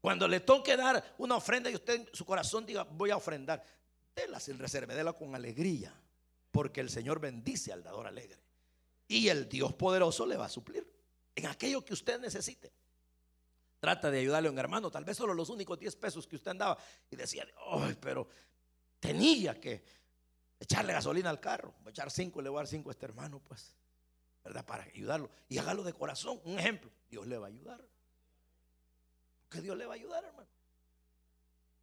[0.00, 3.64] Cuando le toque dar una ofrenda y usted en su corazón diga, voy a ofrendar,
[4.14, 5.92] déla sin reserva, déla con alegría.
[6.50, 8.42] Porque el Señor bendice al dador alegre.
[9.06, 10.86] Y el Dios poderoso le va a suplir
[11.38, 12.72] en aquello que usted necesite.
[13.78, 16.50] Trata de ayudarle a un hermano, tal vez solo los únicos 10 pesos que usted
[16.50, 16.76] andaba
[17.10, 18.28] y decía, ay, pero
[18.98, 19.84] tenía que
[20.58, 22.92] echarle gasolina al carro, voy a echar 5 y le voy a dar 5 a
[22.92, 23.72] este hermano, pues,
[24.42, 24.66] ¿verdad?
[24.66, 25.30] Para ayudarlo.
[25.48, 27.80] Y hágalo de corazón, un ejemplo, Dios le va a ayudar.
[29.48, 30.48] Que Dios le va a ayudar, hermano.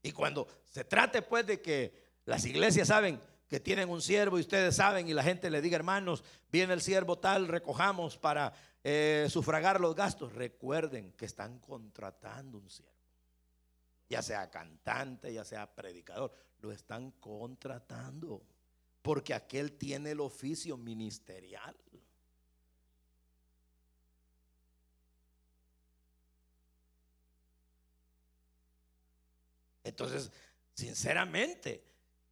[0.01, 1.93] Y cuando se trate, pues, de que
[2.25, 5.75] las iglesias saben que tienen un siervo y ustedes saben y la gente le diga,
[5.75, 8.53] hermanos, viene el siervo tal, recojamos para
[8.83, 10.33] eh, sufragar los gastos.
[10.33, 12.93] Recuerden que están contratando un siervo.
[14.09, 18.45] Ya sea cantante, ya sea predicador, lo están contratando.
[19.01, 21.75] Porque aquel tiene el oficio ministerial.
[29.85, 30.29] Entonces,
[30.73, 31.85] sinceramente,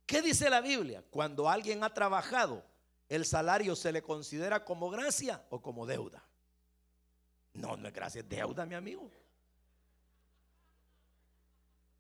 [0.06, 1.04] ¿Qué dice la Biblia?
[1.10, 2.64] Cuando alguien ha trabajado,
[3.10, 6.24] ¿el salario se le considera como gracia o como deuda?
[7.54, 9.10] No, no es gracia, es deuda, mi amigo.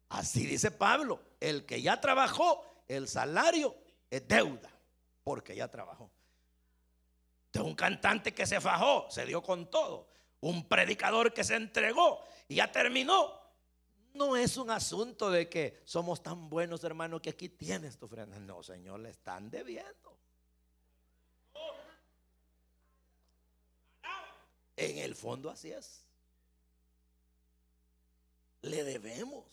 [0.09, 3.75] Así dice Pablo, el que ya trabajó, el salario
[4.09, 4.69] es deuda,
[5.23, 6.11] porque ya trabajó.
[7.51, 10.07] De un cantante que se fajó, se dio con todo.
[10.41, 13.42] Un predicador que se entregó y ya terminó.
[14.13, 18.39] No es un asunto de que somos tan buenos, hermanos, que aquí tienes tu ofrenda.
[18.39, 20.17] No, Señor, le están debiendo.
[24.75, 26.05] En el fondo así es.
[28.61, 29.45] Le debemos.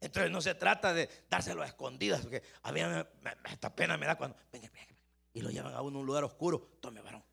[0.00, 2.80] Entonces no se trata de dárselo a escondidas, porque a mí
[3.50, 4.70] esta pena me da cuando venga,
[5.32, 6.76] y lo llevan a uno a un lugar oscuro.
[6.80, 7.24] Tome, varón.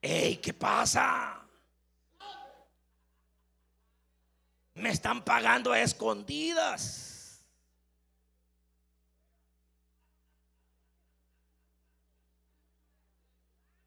[0.00, 1.47] ¡Ey, qué pasa!
[4.78, 7.08] Me están pagando a escondidas.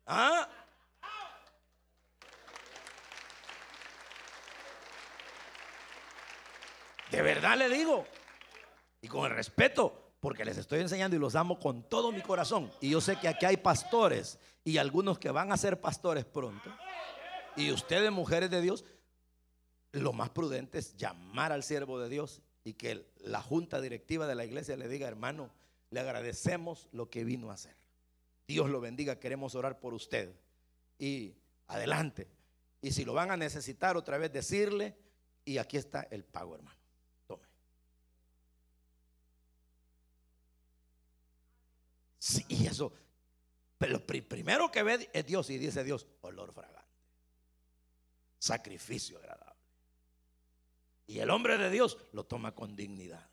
[0.05, 0.47] ¿Ah?
[7.09, 8.05] De verdad le digo.
[9.01, 12.71] Y con el respeto, porque les estoy enseñando y los amo con todo mi corazón.
[12.81, 16.69] Y yo sé que aquí hay pastores y algunos que van a ser pastores pronto.
[17.55, 18.85] Y ustedes, mujeres de Dios,
[19.91, 24.35] lo más prudente es llamar al siervo de Dios y que la junta directiva de
[24.35, 25.51] la iglesia le diga, hermano,
[25.89, 27.75] le agradecemos lo que vino a hacer.
[28.47, 30.33] Dios lo bendiga, queremos orar por usted.
[30.97, 31.35] Y
[31.67, 32.27] adelante.
[32.81, 34.95] Y si lo van a necesitar otra vez, decirle,
[35.45, 36.77] y aquí está el pago, hermano.
[37.27, 37.45] Tome.
[42.19, 42.93] Sí, y eso.
[43.77, 46.81] Pero lo primero que ve es Dios y dice Dios, olor fragante.
[48.37, 49.60] Sacrificio agradable.
[51.11, 53.29] Y el hombre de Dios lo toma con dignidad.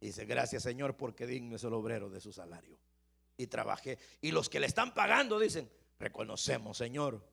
[0.00, 2.76] Dice, gracias Señor porque digno es el obrero de su salario.
[3.36, 4.00] Y trabajé.
[4.20, 7.24] Y los que le están pagando dicen, reconocemos Señor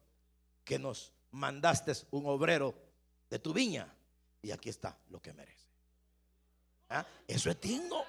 [0.63, 2.75] que nos mandaste un obrero
[3.27, 3.91] de tu viña.
[4.43, 5.67] Y aquí está lo que merece.
[6.89, 7.03] ¿Ah?
[7.27, 8.05] Eso es digno.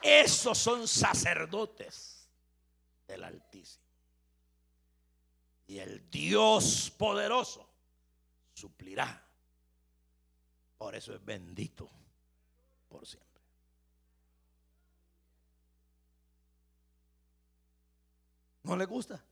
[0.00, 2.26] Esos son sacerdotes
[3.06, 3.89] del Altísimo.
[5.70, 7.64] Y el Dios poderoso
[8.52, 9.24] suplirá.
[10.76, 11.88] Por eso es bendito
[12.88, 13.40] por siempre.
[18.64, 19.24] ¿No le gusta?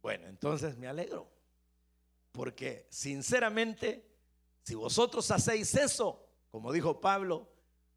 [0.00, 1.28] Bueno, entonces me alegro.
[2.30, 4.06] Porque sinceramente
[4.62, 7.50] Si vosotros hacéis eso, como dijo Pablo,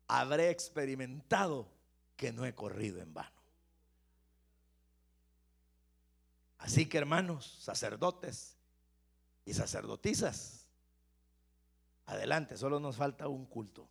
[0.08, 1.72] habré experimentado
[2.16, 3.43] que no he corrido en vano.
[6.64, 8.56] Así que hermanos, sacerdotes
[9.44, 10.66] y sacerdotisas,
[12.06, 13.86] adelante, solo nos falta un culto,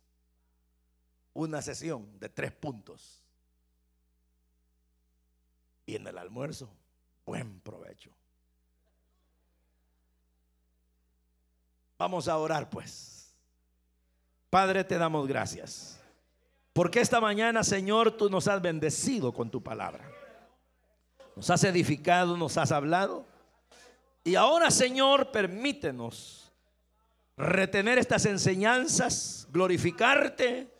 [1.33, 3.21] una sesión de tres puntos.
[5.85, 6.67] Y en el almuerzo,
[7.27, 8.09] buen provecho.
[11.99, 13.35] Vamos a orar pues.
[14.49, 15.99] Padre, te damos gracias.
[16.73, 20.12] Porque esta mañana, Señor, tú nos has bendecido con tu palabra.
[21.35, 23.25] Nos has edificado, nos has hablado.
[24.23, 26.51] Y ahora, Señor, permítenos
[27.35, 30.71] retener estas enseñanzas, glorificarte,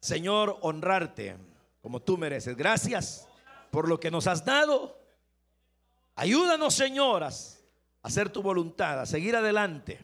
[0.00, 1.36] Señor, honrarte
[1.82, 2.56] como tú mereces.
[2.56, 3.28] Gracias
[3.70, 4.98] por lo que nos has dado.
[6.14, 7.62] Ayúdanos, señoras,
[8.02, 10.00] a hacer tu voluntad, a seguir adelante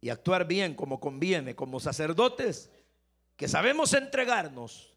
[0.00, 2.70] y actuar bien como conviene, como sacerdotes
[3.36, 4.96] que sabemos entregarnos,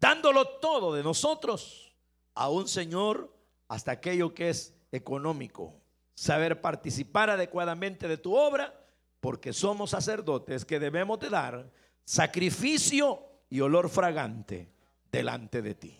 [0.00, 1.93] dándolo todo de nosotros
[2.34, 3.34] a un Señor
[3.68, 5.80] hasta aquello que es económico.
[6.14, 8.80] Saber participar adecuadamente de tu obra,
[9.20, 11.70] porque somos sacerdotes que debemos de dar
[12.04, 14.70] sacrificio y olor fragante
[15.10, 15.98] delante de ti.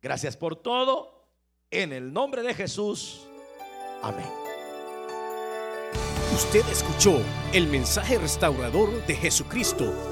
[0.00, 1.28] Gracias por todo.
[1.70, 3.26] En el nombre de Jesús.
[4.02, 4.28] Amén.
[6.34, 7.20] Usted escuchó
[7.52, 10.11] el mensaje restaurador de Jesucristo